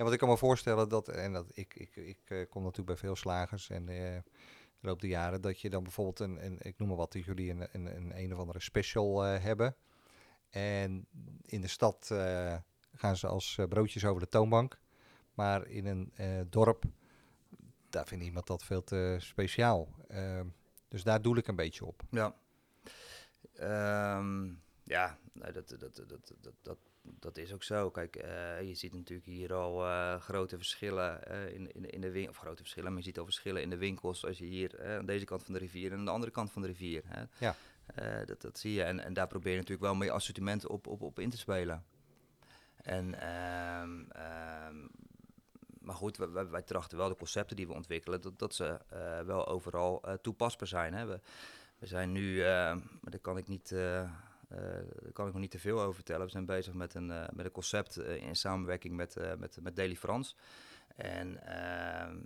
[0.00, 2.88] Ja, want ik kan me voorstellen dat, en dat ik, ik, ik, ik kom natuurlijk
[2.88, 4.22] bij veel slagers en uh, de
[4.80, 7.50] loop de jaren, dat je dan bijvoorbeeld een, een ik noem maar wat, dat jullie
[7.50, 9.76] een, een, een, een of andere special uh, hebben.
[10.50, 11.06] En
[11.42, 12.06] in de stad
[12.94, 14.80] gaan ze als broodjes over de toonbank.
[15.34, 16.12] Maar in een
[16.50, 16.84] dorp,
[17.88, 19.88] daar vindt iemand dat veel te speciaal.
[20.08, 20.46] Ehm,
[20.88, 22.02] dus daar doe ik een beetje op.
[22.10, 22.34] Ja.
[24.18, 27.90] Um, ja, dat, dat, dat, dat, dat dat is ook zo.
[27.90, 32.10] Kijk, uh, je ziet natuurlijk hier al uh, grote verschillen uh, in, in, in de
[32.10, 32.30] winkel.
[32.30, 34.26] Of grote verschillen, maar je ziet al verschillen in de winkels.
[34.26, 36.62] Als je hier aan deze kant van de rivier en aan de andere kant van
[36.62, 37.02] de rivier.
[37.06, 37.22] Hè.
[37.38, 37.54] Ja.
[38.24, 38.82] dat, dat zie je.
[38.82, 41.84] En, en daar probeer je natuurlijk wel mee assortiment op, op, op in te spelen.
[42.76, 43.28] En,
[43.82, 44.08] um,
[44.68, 44.90] um,
[45.80, 48.80] maar goed, wij, wij, trachten wel de concepten die we ontwikkelen, dat, dat ze
[49.26, 50.94] wel overal toepasbaar zijn.
[50.94, 51.06] Hè.
[51.06, 51.20] We,
[51.78, 53.74] we zijn nu, maar dat kan ik niet
[54.50, 56.24] daar kan ik nog niet te veel over vertellen.
[56.24, 59.76] We zijn bezig met een, uh, met een concept uh, in samenwerking met, met, met
[59.76, 60.34] Daily France.
[60.96, 62.16] En ehm,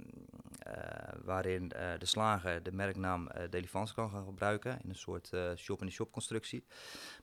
[1.25, 6.65] waarin de slager de merknaam Daily France kan gaan gebruiken in een soort shop-in-shop constructie.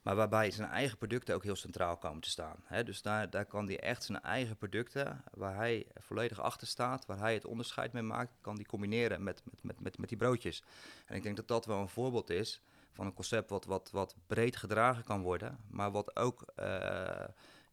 [0.02, 2.56] Maar waarbij zijn eigen producten ook heel centraal komen te staan.
[2.64, 2.84] Hè?
[2.84, 7.18] Dus daar, daar kan hij echt zijn eigen producten, waar hij volledig achter staat, waar
[7.18, 10.62] hij het onderscheid mee maakt, kan die combineren met, met, met, met, met die broodjes.
[11.06, 12.62] En ik denk dat dat wel een voorbeeld is
[12.92, 17.24] van een concept wat, wat, wat breed gedragen kan worden, maar wat ook uh,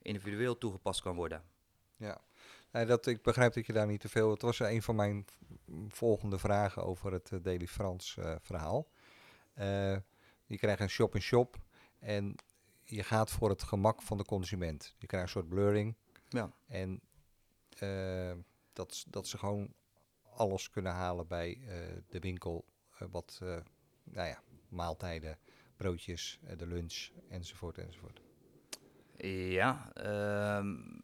[0.01, 1.43] individueel toegepast kan worden.
[1.97, 2.21] Ja,
[2.71, 4.32] dat, ik begrijp dat je daar niet te veel...
[4.32, 5.25] Het was een van mijn
[5.88, 8.88] volgende vragen over het uh, Daily Frans uh, verhaal.
[10.45, 11.58] je krijgt een shop-in-shop
[11.99, 12.36] en
[12.84, 14.95] je gaat voor het gemak van de consument.
[14.97, 15.95] Je krijgt een soort blurring.
[16.29, 16.51] Ja.
[16.67, 17.01] En
[18.73, 19.73] dat, dat ze gewoon
[20.23, 21.62] alles kunnen halen bij
[22.08, 22.65] de winkel
[23.10, 23.41] wat
[24.12, 25.38] nou ja, maaltijden,
[25.77, 28.21] broodjes, eh, de lunch enzovoort enzovoort.
[29.51, 29.91] Ja,
[30.58, 31.01] um,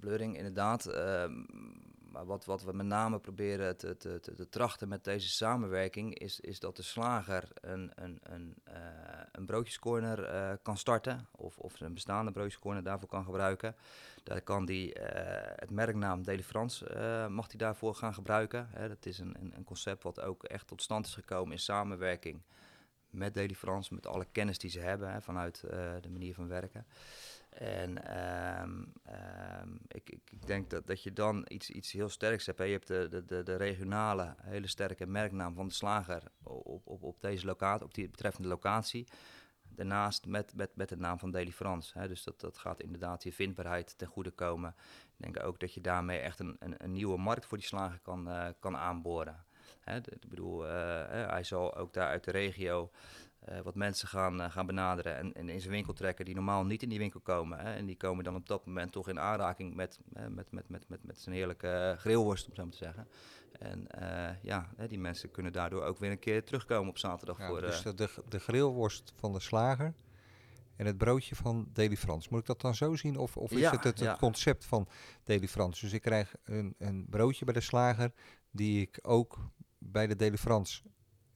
[0.00, 0.86] blurring inderdaad.
[0.86, 1.46] Um,
[2.12, 6.18] maar wat, wat we met name proberen te, te, te, te, trachten met deze samenwerking
[6.18, 8.74] is, is dat de slager een, een, een, uh,
[9.32, 13.76] een broodjescorner uh, kan starten of, of een bestaande broodjescorner daarvoor kan gebruiken.
[14.22, 14.92] Daar kan die
[15.56, 16.82] het merknaam Deli Frans
[17.28, 18.68] mag hij daarvoor gaan gebruiken.
[18.70, 22.42] Hè, dat is een, een concept wat ook echt tot stand is gekomen in samenwerking
[23.12, 25.70] met Daily France, met alle kennis die ze hebben hè, vanuit uh,
[26.00, 26.86] de manier van werken.
[27.52, 28.18] En
[28.62, 28.92] um,
[29.60, 32.58] um, ik, ik, ik, denk dat, dat je dan iets, iets heel sterks hebt.
[32.58, 37.20] Je hebt de, de, de, regionale, hele sterke merknaam van de slager op, op, op
[37.20, 39.06] deze locatie, op die betreffende locatie.
[39.68, 41.98] Daarnaast met, met, met de naam van Daily France.
[41.98, 42.08] Hè.
[42.08, 44.74] Dus dat, dat gaat inderdaad je vindbaarheid ten goede komen.
[45.16, 47.98] Ik denk ook dat je daarmee echt een, een, een nieuwe markt voor die slager
[47.98, 49.44] kan, uh, kan aanboren.
[49.80, 50.70] Hè, ik bedoel, uh,
[51.08, 52.90] hij zal ook daar uit de regio
[53.48, 56.64] uh, wat mensen gaan, uh, gaan benaderen en, en, in zijn winkel trekken die normaal
[56.64, 57.58] niet in die winkel komen.
[57.58, 60.88] Hè, en die komen dan op dat moment toch in aanraking met, met, met, met,
[60.88, 63.08] met, met zijn heerlijke grillworst, om zo maar te zeggen.
[63.58, 63.86] En
[64.42, 67.38] ja, die mensen kunnen daardoor ook weer een keer terugkomen op zaterdag.
[67.38, 69.94] Ja, voor, dus de, de grillworst van de slager
[70.76, 72.28] en het broodje van Deli Frans.
[72.28, 73.16] Moet ik dat dan zo zien?
[73.16, 74.88] Of, of is het het, het concept van
[75.24, 75.80] Deli Frans?
[75.80, 78.12] Dus ik krijg een, een broodje bij de slager
[78.50, 79.38] die ik ook
[79.90, 80.82] bij de Deli Frans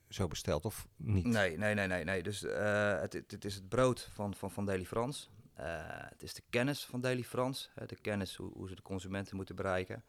[0.09, 1.25] zo besteld of niet?
[1.25, 2.05] Nee, nee, nee, nee.
[2.05, 2.23] nee.
[2.23, 5.31] Dus uh, het, het, is het brood van, van, van Frans.
[5.61, 7.05] Uh, het is de kennis van.
[7.05, 10.05] Hè, de kennis hoe, hoe, ze de consumenten moeten bereiken.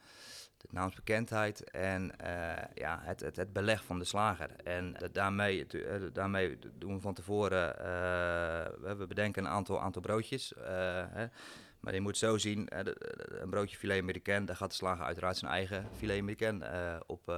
[0.57, 4.49] De naamsbekendheid en uh, ja, het, het, het, beleg van de slager.
[4.63, 5.67] En daarmee,
[6.13, 7.75] daarmee doen we van tevoren,
[8.97, 10.53] we bedenken een aantal, aantal broodjes.
[11.09, 11.25] Hè,
[11.79, 12.67] maar je moet zo zien,
[13.41, 16.63] een broodje filet americain, daar gaat de slager uiteraard zijn eigen filet americain
[17.05, 17.31] op,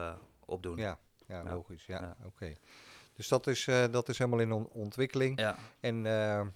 [0.50, 0.78] op doen.
[0.78, 1.86] Ja ja, logisch.
[1.86, 2.56] Ja, oké.
[3.14, 5.40] Dus dat is, uh, dat is helemaal in ontwikkeling.
[5.40, 5.56] Ja.
[5.80, 6.48] En uh,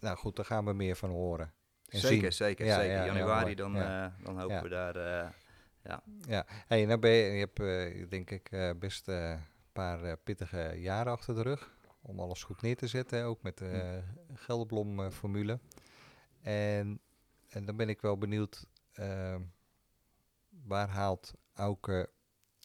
[0.00, 1.52] nou goed, daar gaan we meer van horen.
[1.88, 2.32] En zeker, zien.
[2.32, 3.04] zeker, ja, zeker.
[3.04, 4.96] Januari, dan, uh, dan hopen we daar.
[5.82, 6.02] ja.
[6.26, 6.46] ja.
[6.66, 9.40] Hey, nou ben je, je hebt denk ik best een
[9.72, 11.76] paar pittige jaren achter de rug.
[12.02, 14.34] Om alles goed neer te zetten, ook met de hm.
[14.34, 15.58] Gelderblom-formule.
[16.40, 17.00] En,
[17.48, 18.66] en dan ben ik wel benieuwd,
[20.64, 22.10] waar haalt Auke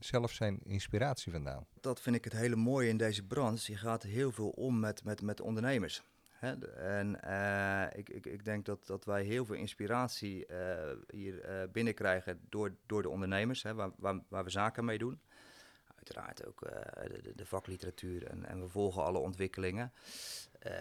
[0.05, 1.65] zelf zijn inspiratie vandaan?
[1.81, 3.71] Dat vind ik het hele mooie in deze branche.
[3.71, 6.03] Je gaat heel veel om met, met, met ondernemers.
[6.27, 6.67] Hè?
[6.75, 10.57] En uh, ik, ik, ik denk dat, dat wij heel veel inspiratie uh,
[11.07, 15.21] hier uh, binnenkrijgen door, door de ondernemers, hè, waar, waar, waar we zaken mee doen
[16.03, 19.93] uiteraard ook de, de, vakliteratuur en, en, we volgen alle ontwikkelingen.
[20.67, 20.71] Uh,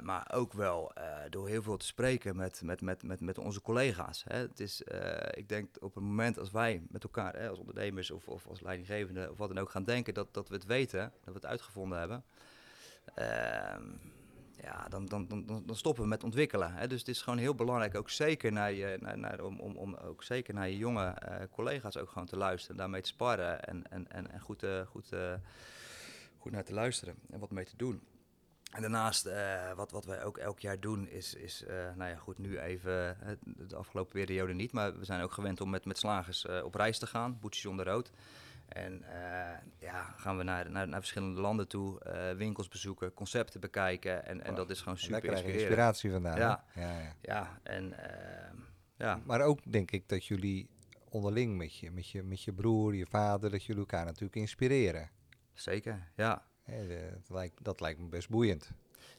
[0.00, 3.60] maar ook wel uh, door heel veel te spreken met, met, met, met, met onze
[3.60, 4.24] collega's.
[4.28, 4.36] Hè.
[4.36, 4.82] Het is,
[5.30, 8.60] ik denk op het moment als wij met elkaar, hè, als ondernemers of, of als
[8.60, 11.46] leidinggevende of wat dan ook gaan denken dat, dat we het weten, dat we het
[11.46, 12.24] uitgevonden hebben.
[14.62, 16.74] Ja, dan, dan, dan, dan stoppen we met ontwikkelen.
[16.74, 16.86] Hè.
[16.86, 20.22] Dus het is gewoon heel belangrijk, ook zeker naar je, naar, om, om, om ook
[20.22, 21.14] zeker naar je jonge
[21.50, 25.08] collega's ook gewoon te luisteren, daarmee te sparren en, en, en, en goed, goed,
[26.38, 28.02] goed naar te luisteren en wat mee te doen.
[28.72, 29.28] En daarnaast,
[29.76, 31.64] wat, wat wij ook elk jaar doen, is, is
[31.96, 35.70] nou ja, goed, nu even de afgelopen periode niet, maar we zijn ook gewend om
[35.70, 38.10] met, met slagers op reis te gaan, boetjes onder rood.
[38.74, 39.04] En
[39.78, 42.00] ja, gaan we naar, naar, naar verschillende landen toe,
[42.36, 44.24] winkels bezoeken, concepten bekijken.
[44.24, 45.60] En, en dat is gewoon super inspirerend.
[45.60, 46.38] inspiratie vandaan.
[46.38, 47.14] Ja, ja, ja.
[47.22, 47.58] ja.
[47.62, 47.94] en,
[48.96, 49.20] ja.
[49.24, 50.68] Maar ook denk ik dat jullie
[51.08, 55.10] onderling met je, met, je, met je broer, je vader, dat jullie elkaar natuurlijk inspireren.
[55.52, 58.70] Zeker, ja dat, lijkt, dat lijkt me best boeiend.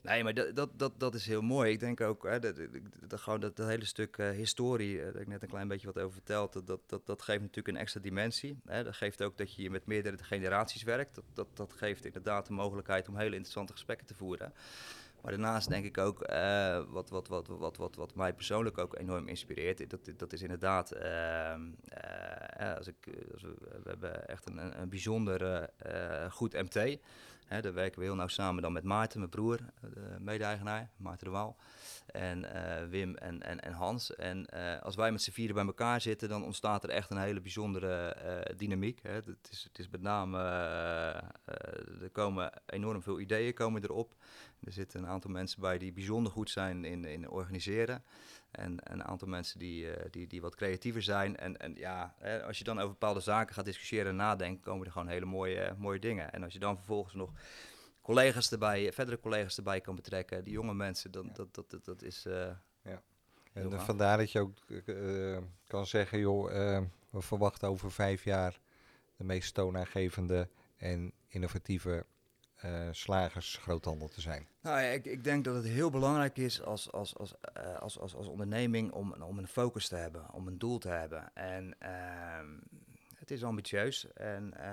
[0.03, 1.71] Nee, maar dat, dat, dat, dat is heel mooi.
[1.71, 2.55] Ik denk ook, hè, dat,
[3.07, 5.87] dat, gewoon dat, dat hele stuk uh, historie, uh, dat ik net een klein beetje
[5.87, 8.59] wat over verteld, dat, dat, dat, geeft natuurlijk een extra dimensie.
[8.65, 8.83] Hè.
[8.83, 11.15] Dat geeft ook dat je met meerdere generaties werkt.
[11.15, 14.53] Dat, dat, dat geeft inderdaad de mogelijkheid om hele interessante gesprekken te voeren.
[15.21, 18.99] Maar daarnaast denk ik ook, uh, wat, wat, wat, wat, wat, wat mij persoonlijk ook
[18.99, 20.95] enorm inspireert, dat, dat is inderdaad,
[22.77, 22.95] als ik,
[23.33, 25.69] als we, we, hebben echt een, een bijzonder
[26.29, 26.99] goed MT.
[27.61, 31.31] Daar werken we heel nauw samen dan met Maarten, mijn broer, de mede-eigenaar, Maarten de
[31.31, 31.57] Waal.
[32.05, 34.15] En uh, Wim en, en, en Hans.
[34.15, 37.17] En uh, als wij met z'n vieren bij elkaar zitten, dan ontstaat er echt een
[37.17, 38.17] hele bijzondere
[38.57, 38.99] dynamiek.
[39.03, 39.11] Hè.
[39.11, 40.37] Het, is, het is met name,
[42.01, 44.15] er komen enorm veel ideeën komen erop.
[44.59, 48.03] Er zitten een aantal mensen bij die bijzonder goed zijn in, in organiseren.
[48.53, 51.37] En een aantal mensen die, die, die wat creatiever zijn.
[51.37, 54.91] En, en ja, als je dan over bepaalde zaken gaat discussiëren en nadenken, komen er
[54.91, 56.31] gewoon hele mooie, mooie dingen.
[56.31, 57.31] En als je dan vervolgens nog
[58.01, 62.01] collega's erbij, verdere collega's erbij kan betrekken, die jonge mensen, dan, dat, dat, dat, dat
[62.01, 62.25] is.
[62.25, 62.33] Uh,
[62.83, 63.01] ja.
[63.53, 64.57] En vandaar dat je ook
[65.67, 66.45] kan zeggen, joh,
[67.09, 68.59] we verwachten over vijf jaar
[69.17, 72.05] de meest toonaangevende en innovatieve
[72.91, 74.47] slagers groothandel te zijn.
[74.61, 77.33] Nou ja, ik, ik, denk dat het heel belangrijk is als, als, als,
[77.79, 81.31] als, als, als onderneming om, om een focus te hebben, om een doel te hebben.
[81.33, 82.47] En ehm,
[83.23, 84.63] het is ambitieus, en, uh,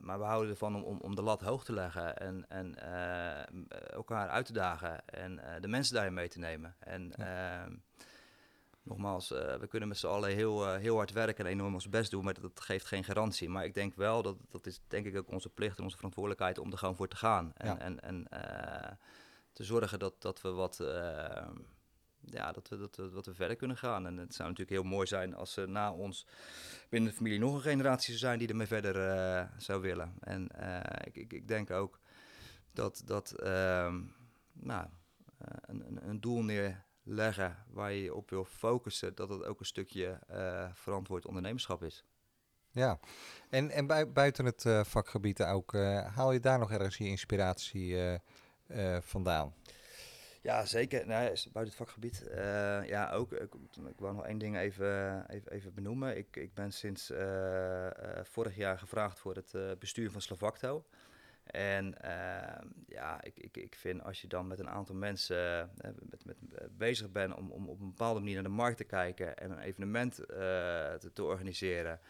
[0.00, 3.90] maar we houden ervan om, om, om, de lat hoog te leggen en, en uh,
[3.92, 6.74] elkaar uit te dagen en uh, de mensen daarin mee te nemen.
[6.78, 7.68] En ja.
[8.86, 12.10] Ehm, nogmaals, we kunnen met z'n allen heel, heel hard werken en enorm ons best
[12.10, 13.48] doen, maar dat geeft geen garantie.
[13.48, 16.58] Maar ik denk wel dat dat is denk ik ook onze plicht en onze verantwoordelijkheid
[16.58, 17.52] om er gewoon voor te gaan.
[17.56, 17.78] En, ja.
[17.78, 18.26] en, en
[19.52, 21.54] te zorgen dat, dat we wat ehm,
[22.20, 24.06] ja, dat, we, dat, dat we verder kunnen gaan.
[24.06, 26.26] En het zou natuurlijk heel mooi zijn als er na ons
[26.88, 30.14] binnen de familie nog een generatie zou zijn die ermee verder zou willen.
[30.20, 30.48] En
[31.04, 32.00] ik, ik, ik, denk ook
[32.76, 33.94] dat, dat uh,
[34.52, 34.86] nou,
[35.38, 36.42] eh, een, een, een, doel
[37.06, 40.18] neerleggen waar je op wil focussen, dat het ook een stukje
[40.72, 42.04] verantwoord ondernemerschap is.
[42.70, 42.98] Ja,
[43.48, 45.72] en, en bui buiten het vakgebied ook,
[46.14, 47.96] haal je daar nog ergens je inspiratie
[49.00, 49.54] vandaan?
[50.42, 51.06] Ja, zeker.
[51.06, 52.22] Nou, buiten het vakgebied.
[52.86, 53.32] Ja, ook.
[53.32, 53.54] Ik,
[53.88, 56.16] ik wou nog één ding even, even, even benoemen.
[56.16, 57.12] Ik, ik ben sinds
[58.22, 60.84] vorig jaar gevraagd voor het bestuur van Slavacto.
[61.46, 61.94] En
[62.86, 65.70] ja, ik, ik, ik vind als je dan met een aantal mensen
[66.10, 66.36] met, met,
[66.78, 69.58] bezig bent om, om op een bepaalde manier naar de markt te kijken en een
[69.58, 72.00] evenement te, te organiseren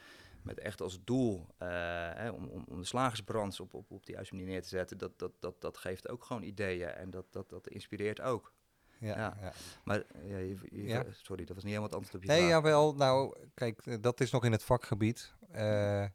[0.43, 1.69] met echt als doel eh,
[2.15, 4.99] hè, om, om, om de slagersbranche op, op, op de juiste manier neer te zetten,
[4.99, 8.53] dat, dat, dat, dat geeft ook gewoon ideeën en dat, dat, dat inspireert ook.
[8.99, 9.37] Ja, Ja.
[9.41, 9.53] ja.
[9.85, 11.05] Maar ja, je- je- Ja.
[11.11, 12.51] sorry, dat was niet helemaal het antwoord op je Nee, vraag.
[12.51, 12.95] jawel.
[12.95, 15.35] Nou, kijk, eh, dat is nog in het vakgebied.
[15.53, 16.07] Eh,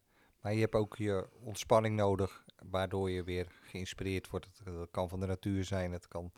[0.41, 4.45] maar je hebt ook je ontspanning nodig, waardoor je weer geïnspireerd wordt.
[4.45, 6.31] Het, dat kan van de natuur zijn, het kan,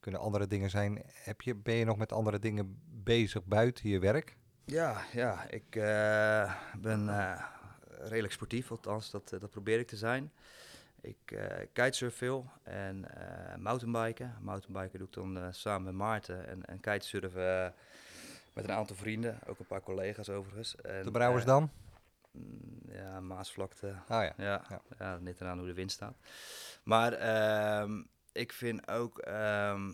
[0.00, 1.02] kunnen andere dingen zijn.
[1.04, 4.36] Heb je, ben je nog met andere dingen bezig buiten je werk?
[4.64, 7.44] Ja, ja, ik eh, ben eh,
[7.88, 10.32] redelijk sportief, althans, dat, eh, dat probeer ik te zijn.
[11.00, 13.06] Ik eh kitesurf veel en
[13.58, 14.34] mountainbiken.
[14.40, 17.74] Mountainbiken doe ik dan samen met Maarten en, en kitesurfen
[18.52, 20.76] met een aantal vrienden, ook een paar collega's overigens.
[20.76, 21.70] En, De Brouwersdam?
[22.38, 24.32] Mm, ja, Maasvlakte, Ah ja.
[24.36, 24.82] ja, Ja.
[24.98, 25.18] ja.
[25.18, 26.16] net eraan hoe de wind staat.
[26.82, 29.88] Maar ehm, ik vind ook, ehm,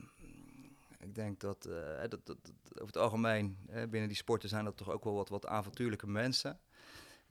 [0.99, 4.64] ik denk dat, eh, dat, dat, dat over het algemeen eh, binnen die sporten zijn
[4.64, 6.61] dat toch ook wel wat, wat avontuurlijke mensen.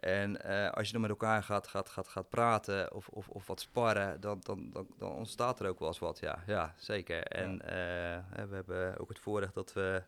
[0.04, 3.48] En eh, als je dan met elkaar gaat, gaat, gaat, gaat praten of, of, of
[3.48, 6.20] wat sparren, dan, dan, dan, dan ontstaat er ook wel eens wat.
[6.20, 7.24] Ja, ja zeker.
[7.24, 10.04] En eh, we hebben ook het voorrecht dat we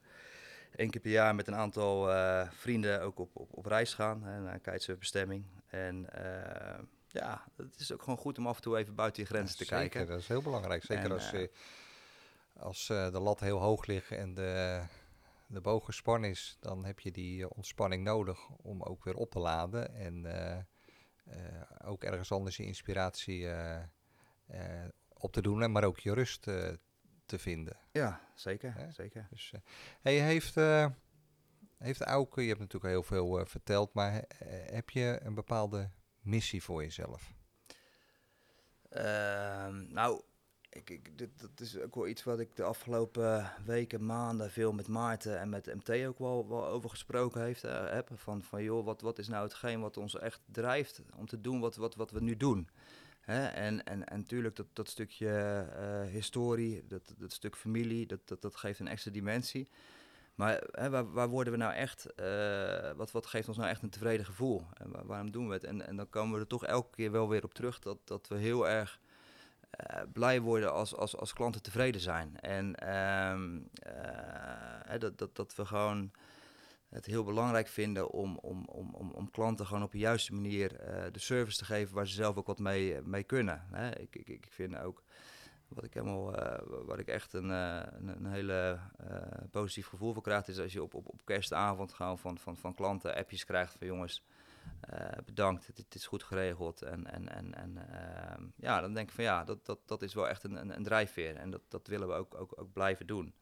[0.76, 4.24] één keer per jaar met een aantal eh, vrienden ook op, op, op reis gaan.
[4.24, 5.46] Hè, naar een kitesurfbestemming.
[5.68, 9.28] En eh, ja, het is ook gewoon goed om af en toe even buiten je
[9.30, 10.08] grenzen te Zeker, kijken.
[10.08, 10.84] dat is heel belangrijk.
[10.84, 11.48] Zeker En, als, eh,
[12.54, 14.82] als de lat heel hoog ligt en de,
[15.48, 19.40] de boog gespannen is, dan heb je die ontspanning nodig om ook weer op te
[19.40, 19.96] laden.
[19.96, 20.28] En
[21.86, 23.48] ook ergens anders je inspiratie
[25.14, 26.48] op te doen, en maar ook je rust
[27.26, 27.78] te vinden.
[27.92, 28.74] Ja, zeker.
[28.74, 28.92] Hè?
[28.92, 29.28] zeker.
[29.30, 29.60] Dus, eh,
[30.02, 30.86] hey, heeft, eh
[31.78, 34.24] heeft Auke, je hebt natuurlijk heel veel eh, verteld, maar
[34.66, 35.90] heb je een bepaalde
[36.22, 37.34] missie voor jezelf?
[38.90, 40.22] Ehm, nou,
[40.70, 44.74] ik, ik, dit, dat is ook wel iets wat ik de afgelopen weken, maanden veel
[44.74, 48.10] met Maarten en met MT ook wel, wel over gesproken heeft, heb.
[48.14, 51.60] Van, van joh, wat, wat is nou hetgeen wat ons echt drijft om te doen
[51.60, 52.70] wat, wat, wat we nu doen?
[53.26, 53.46] Hè?
[53.46, 55.30] En, en, en natuurlijk dat, dat stukje
[55.78, 59.68] eh, historie, dat, dat stuk familie, dat, dat, dat geeft een extra dimensie.
[60.36, 63.82] Maar hè, waar, waar worden we nou echt, eh, wat, wat geeft ons nou echt
[63.82, 64.66] een tevreden gevoel?
[64.74, 65.64] En waar- waarom doen we het?
[65.64, 68.28] En, en dan komen we er toch elke keer wel weer op terug dat, dat
[68.28, 69.00] we heel erg
[69.70, 72.40] eh, blij worden als, als, als klanten tevreden zijn.
[72.40, 76.12] En ehm, eh, dat, dat, dat we gewoon
[76.90, 80.76] het heel belangrijk vinden om, om, om, om, om klanten gewoon op de juiste manier
[80.80, 83.66] eh, de service te geven waar ze zelf ook wat mee, mee kunnen.
[83.72, 84.00] Hè?
[84.00, 85.04] Ik, ik, ik vind ook,
[85.68, 89.22] wat ik helemaal, eh, waar ik echt een, eh, een, hele eh,
[89.52, 92.74] positief gevoel voor krijg, is als je op, op, op kerstavond gewoon van, van, van
[92.74, 94.24] klanten appjes krijgt van jongens,
[94.80, 96.82] eh, bedankt, het, het is goed geregeld.
[96.82, 100.14] En, en, en, en ehm, ja, dan denk ik van ja, dat, dat, dat is
[100.14, 101.36] wel echt een, een, een drijfveer.
[101.36, 103.34] En dat, dat willen we ook, ook, ook blijven doen.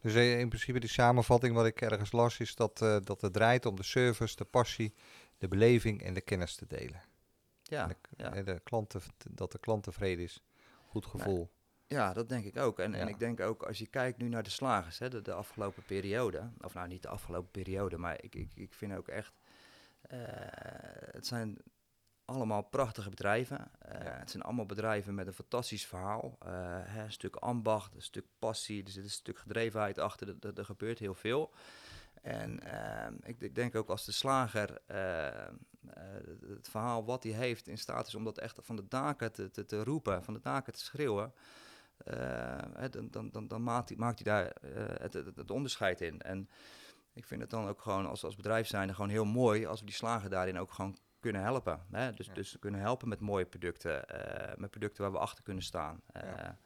[0.00, 3.32] Dus eh, in principe die samenvatting wat ik ergens las is dat, eh, dat het
[3.32, 4.94] draait om de service, de passie,
[5.38, 7.02] de beleving en de kennis te delen.
[7.62, 8.42] Ja, En de, ja.
[8.42, 8.94] de klant
[9.30, 10.42] dat de klant tevreden is.
[10.88, 11.50] Goed gevoel.
[11.86, 12.78] Ja, dat denk ik ook.
[12.78, 15.32] En, en ik denk ook als je kijkt nu naar de slagers, hè, de, de
[15.32, 16.50] afgelopen periode.
[16.60, 19.32] Of nou, niet de afgelopen periode, maar ik, ik, ik vind ook echt.
[20.02, 20.18] eh,
[21.12, 21.58] het zijn
[22.28, 23.70] allemaal prachtige bedrijven.
[23.78, 24.18] Eh, Ja.
[24.18, 26.36] Het zijn allemaal bedrijven met een fantastisch verhaal.
[26.40, 26.50] Eh,
[26.82, 30.36] hè, een stuk ambacht, een stuk passie, er zit een stuk gedrevenheid achter.
[30.56, 31.52] Er, gebeurt heel veel.
[32.22, 35.46] En ehm, ik, ik denk ook als de slager eh,
[36.48, 39.50] het verhaal wat hij heeft in staat is om dat echt van de daken te,
[39.50, 41.32] te, te roepen, van de daken te schreeuwen.
[42.74, 44.52] hè, dan, dan, dan, dan maakt, hij, maakt hij daar
[45.02, 46.20] het, het, het onderscheid in.
[46.20, 46.48] En
[47.12, 49.86] ik vind het dan ook gewoon als, als bedrijf zijnde gewoon heel mooi als we
[49.86, 51.80] die slager daarin ook gewoon kunnen helpen.
[51.90, 52.12] Hè?
[52.12, 52.34] Dus, Ja.
[52.34, 56.00] dus kunnen helpen met mooie producten, eh, met producten waar we achter kunnen staan.
[56.12, 56.58] Eh, Ja.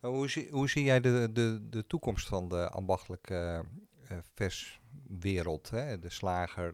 [0.00, 3.64] Hoe, zie, hoe zie jij de, de, de toekomst van de ambachtelijke
[4.08, 5.70] eh, verswereld?
[5.70, 5.98] Hè?
[5.98, 6.72] De slager,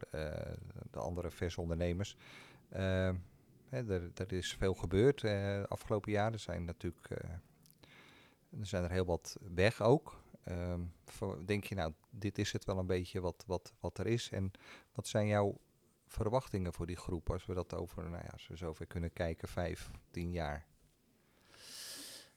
[0.91, 2.15] de andere versondernemers.
[2.69, 3.11] Hè,
[3.69, 6.33] er, er is veel gebeurd de afgelopen jaren.
[6.33, 7.09] Er zijn natuurlijk
[8.59, 10.23] er zijn er heel wat weg ook.
[10.43, 10.81] Ehm,
[11.45, 14.29] denk je nou, dit is het wel een beetje wat, wat, wat er is?
[14.29, 14.51] En
[14.93, 15.57] wat zijn jouw
[16.11, 19.47] verwachtingen voor die groep als we dat over, nou ja, als we zover kunnen kijken,
[19.47, 20.65] vijf, tien jaar?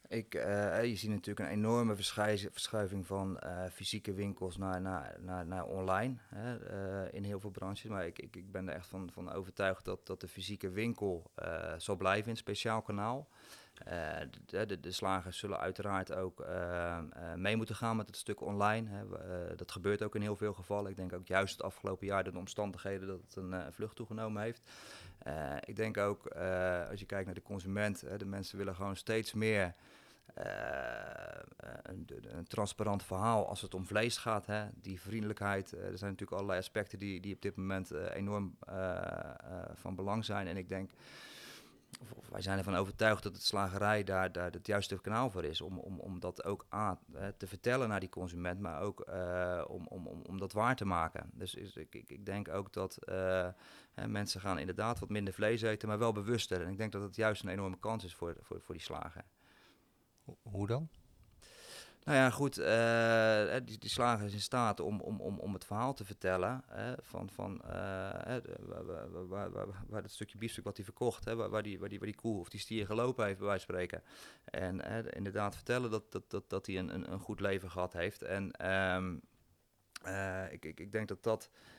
[0.09, 5.47] Ik, eh, je ziet natuurlijk een enorme verschuiving van eh, fysieke winkels naar, naar, naar,
[5.47, 7.91] naar online hè, eh, in heel veel branches.
[7.91, 11.31] Maar ik, ik, ik ben er echt van, van overtuigd dat, dat de fysieke winkel
[11.77, 13.29] zal blijven in speciaal kanaal.
[13.75, 14.17] Eh,
[14.47, 17.05] de, de, slagers zullen uiteraard ook eh, eh,
[17.37, 18.89] mee moeten gaan met het stuk online.
[18.91, 19.05] Hè.
[19.57, 20.91] Dat gebeurt ook in heel veel gevallen.
[20.91, 24.43] Ik denk ook juist het afgelopen jaar door de omstandigheden dat het een vlucht toegenomen
[24.43, 24.71] heeft.
[25.65, 26.27] Ik denk ook,
[26.91, 29.75] als je kijkt naar de consument, hè, de mensen willen gewoon steeds meer
[31.83, 34.47] een, een, transparant verhaal als het om vlees gaat.
[34.47, 34.67] Hè.
[34.75, 38.57] Die vriendelijkheid, er zijn natuurlijk allerlei aspecten die, die op dit moment enorm
[39.75, 40.47] van belang zijn.
[40.47, 40.91] En ik denk
[42.31, 45.61] wij zijn ervan overtuigd dat het slagerij daar, daar het juiste kanaal voor is.
[45.61, 46.99] Om, om, om dat ook aan
[47.37, 50.85] te vertellen naar die consument, maar ook uh, om, om, om, om dat waar te
[50.85, 51.31] maken.
[51.33, 53.49] Dus is, ik, ik, ik denk ook dat uh,
[54.07, 56.63] mensen gaan inderdaad wat minder vlees eten, maar wel bewuster.
[56.63, 59.25] En ik denk dat het juist een enorme kans is voor, voor, voor die slager.
[60.43, 60.89] Hoe dan?
[62.05, 65.65] Nou ja, goed, uh, die, die slager is in staat om, om, om, om het
[65.65, 66.65] verhaal te vertellen
[67.01, 67.71] van, van uh,
[69.89, 72.39] waar, het stukje biefstuk wat hij verkocht, hè, waar, die, waar, die, waar die koe
[72.39, 74.03] of die stier gelopen heeft, bij wijze van spreken.
[74.45, 74.81] En
[75.13, 78.23] inderdaad vertellen dat, dat, dat, dat hij een, een, een goed leven gehad heeft.
[78.23, 78.51] En
[80.07, 81.74] uh, ik, ik, ik denk dat dat Ehm,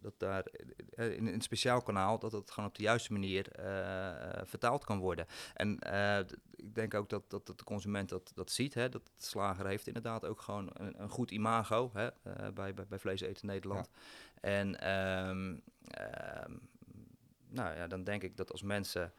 [0.00, 0.44] dat daar
[0.90, 4.84] eh, in, een speciaal kanaal, dat het gewoon op de juiste manier eh, eh, vertaald
[4.84, 5.26] kan worden.
[5.54, 5.78] En
[6.56, 9.66] ik denk ook dat, dat, dat, de consument dat, dat ziet, hè, dat de slager
[9.66, 12.08] heeft inderdaad ook gewoon een, een goed imago hè,
[12.52, 13.90] bij, bij, bij Vlees Eten Nederland.
[14.40, 16.52] En ehm, ehm,
[17.48, 19.12] nou ja, dan denk ik dat als mensen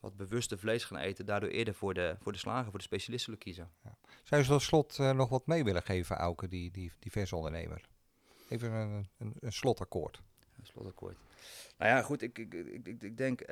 [0.00, 3.30] wat bewuster vlees gaan eten, daardoor eerder voor de, voor de slager, voor de specialisten
[3.30, 3.70] willen kiezen.
[3.84, 3.96] Ja.
[4.22, 7.88] Zou je tot slot nog wat mee willen geven, Auke, die, die, die ondernemer?
[8.48, 10.22] Even een, een, een slotakkoord.
[10.58, 11.16] Een slotakkoord.
[11.78, 13.46] Nou ja, goed, ik, ik, ik, ik denk, uh,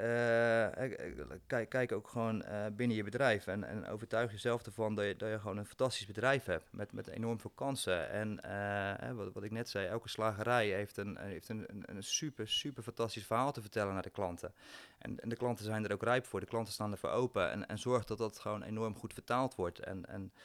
[1.47, 5.17] kijk, kijk ook gewoon uh, binnen je bedrijf en, en overtuig jezelf ervan dat je,
[5.17, 8.11] dat je gewoon een fantastisch bedrijf hebt met, met enorm veel kansen.
[8.11, 12.49] En uh, wat, wat ik net zei, elke slagerij heeft, een, heeft een, een, super,
[12.49, 14.53] super fantastisch verhaal te vertellen naar de klanten.
[14.99, 17.67] En, en de klanten zijn er ook rijp voor, de klanten staan ervoor open en,
[17.67, 19.79] en zorg dat dat gewoon enorm goed vertaald wordt.
[19.79, 20.41] En, en eh,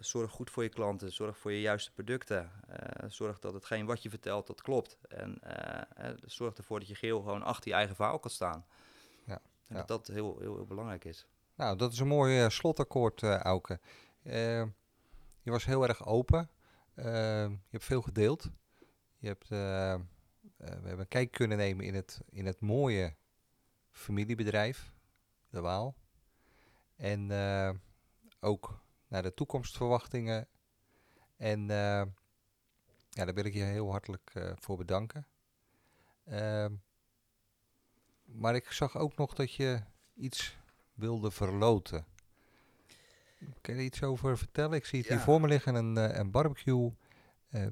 [0.00, 2.50] zorg goed voor je klanten, zorg voor je juiste producten.
[2.68, 4.98] Eh, zorg dat hetgeen wat je vertelt, dat klopt.
[5.08, 8.66] En uh, zorg ervoor dat je geel gewoon achter je eigen verhaal kan staan.
[9.24, 11.26] Ja, en dat dat heel, heel, heel belangrijk is.
[11.54, 13.80] Nou, dat is een mooi slotakkoord, Auke.
[15.42, 16.50] je was heel erg open.
[16.94, 18.50] je hebt veel gedeeld.
[19.18, 20.04] Je hebt, we
[20.56, 23.14] hebben een kijk kunnen nemen in het, in het mooie
[23.90, 24.92] familiebedrijf,
[25.48, 25.94] de Waal.
[26.96, 27.30] En
[28.40, 28.81] ook
[29.12, 30.48] naar de toekomstverwachtingen.
[31.36, 32.02] En uh,
[33.08, 35.26] ja, daar wil ik je heel hartelijk uh, voor bedanken.
[36.28, 36.66] Uh,
[38.24, 39.80] maar ik zag ook nog dat je
[40.14, 40.56] iets
[40.94, 42.04] wilde verloten.
[43.60, 44.76] Kun je er iets over vertellen?
[44.76, 45.14] Ik zie het ja.
[45.14, 46.92] hier voor me liggen, een, eh, een barbecue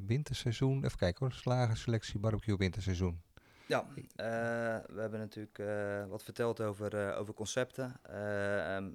[0.07, 0.85] winterseizoen.
[0.85, 3.23] Even kijken hoor, slagen selectie barbecue winterseizoen.
[3.71, 3.97] Ja, uh,
[4.95, 8.01] we hebben natuurlijk uh, wat verteld over, uh, over concepten.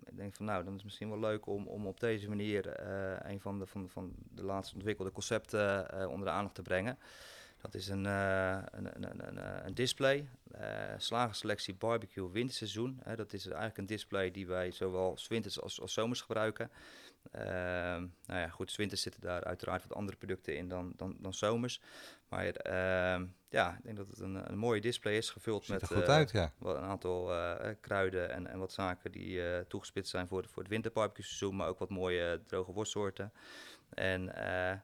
[0.06, 2.88] Ik denk van nou, dan is het misschien wel leuk om, om op deze manier
[3.30, 6.98] een van de, van, van de laatst ontwikkelde concepten onder de aandacht te brengen.
[7.62, 10.30] Dat is een, een, een, een, een, display,
[10.98, 13.02] slagerselectie barbecue winterseizoen.
[13.16, 16.72] dat is eigenlijk een display die wij zowel winters als, als zomers gebruiken.
[17.32, 21.82] Nou ja, goed, winters zitten daar uiteraard wat andere producten in dan, dan, dan zomers.
[22.30, 26.08] Maar uh, ja, ik denk dat het een, een mooie display is, gevuld met goed
[26.08, 26.52] uit, ja.
[26.58, 30.62] wat, een aantal uh, kruiden en, en wat zaken die uh, toegespitst zijn voor, voor
[30.62, 33.32] het winterbarbecue seizoen, maar ook wat mooie droge worstsoorten.
[33.90, 34.22] En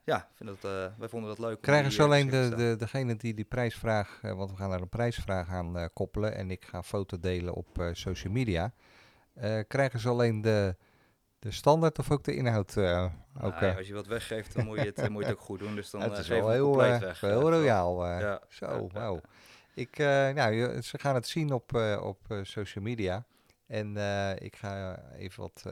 [0.06, 1.62] ja, vind dat, wij vonden dat leuk.
[1.62, 5.50] Krijgen ze alleen de, de, degene die die prijsvraag, want we gaan daar een prijsvraag
[5.50, 8.74] aan koppelen en ik ga foto delen op social media.
[9.68, 10.76] krijgen ze alleen de
[11.42, 12.76] de standaard of ook de inhoud?
[12.76, 13.08] Uh,
[13.78, 15.76] als je wat weggeeft, dan moet je het, moet je het ook goed doen.
[15.76, 18.08] Dus dan het is wel heel, weg, heel royaal.
[18.08, 18.42] Ja.
[18.50, 18.90] Zo.
[19.74, 23.26] Ik, nou, ze gaan het zien op, op social media.
[23.68, 23.98] En
[24.38, 25.64] ik ga even wat,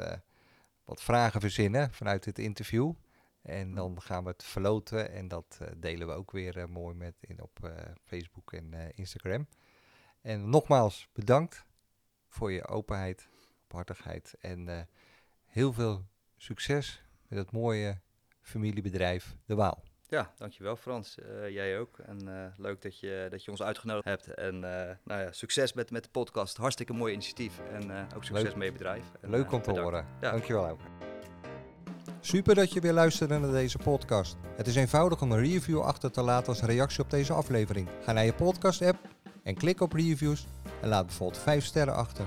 [0.85, 2.93] wat vragen verzinnen vanuit dit interview.
[3.41, 7.41] En dan gaan we het verloten en dat delen we ook weer mooi met in,
[7.41, 7.71] op
[8.03, 9.47] Facebook en Instagram.
[10.21, 11.65] En nogmaals bedankt
[12.27, 13.27] voor je openheid,
[13.63, 14.87] openhartigheid en
[15.49, 16.05] heel veel
[16.37, 17.99] succes met het mooie
[18.41, 19.83] familiebedrijf De Waal.
[20.07, 21.17] Ja, dankjewel Frans.
[21.17, 21.97] Uh, jij ook.
[21.97, 24.33] En uh, leuk dat je, dat je ons uitgenodigd hebt.
[24.33, 24.61] En uh,
[25.03, 26.57] nou ja, succes met, met de podcast.
[26.57, 27.59] Hartstikke mooi initiatief.
[27.71, 28.55] En ook succes leuk.
[28.55, 29.03] met je bedrijf.
[29.21, 30.05] En, leuk om te horen.
[30.21, 30.31] Ja.
[30.31, 30.79] Dankjewel ook.
[32.19, 34.37] Super dat je weer luisterde naar deze podcast.
[34.55, 37.89] Het is eenvoudig om een review achter te laten als reactie op deze aflevering.
[38.03, 38.97] Ga naar je podcast app
[39.43, 40.47] en klik op reviews
[40.81, 42.25] en laat bijvoorbeeld 5 sterren achter.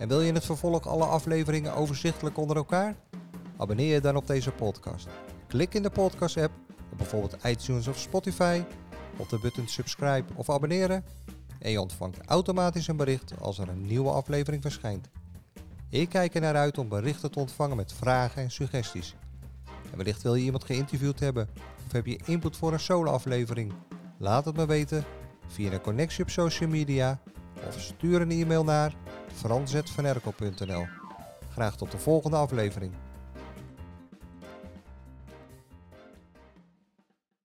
[0.00, 2.96] En wil je in het vervolg alle afleveringen overzichtelijk onder elkaar?
[3.56, 5.08] Abonneer je dan op deze podcast.
[5.46, 6.52] Klik in de podcast-app
[6.92, 8.62] op bijvoorbeeld iTunes of Spotify
[9.16, 11.04] op de button subscribe of abonneren
[11.58, 15.08] en je ontvangt automatisch een bericht als er een nieuwe aflevering verschijnt.
[15.88, 19.14] Ik kijk er naar uit om berichten te ontvangen met vragen en suggesties.
[19.90, 21.48] En wellicht wil je iemand geïnterviewd hebben
[21.86, 23.72] of heb je input voor een solo-aflevering?
[24.18, 25.04] Laat het me weten
[25.46, 27.20] via een connectie op social media
[27.66, 28.94] of stuur een e-mail naar
[29.34, 30.86] franzetvanerkel.nl.
[31.50, 32.92] Graag tot de volgende aflevering.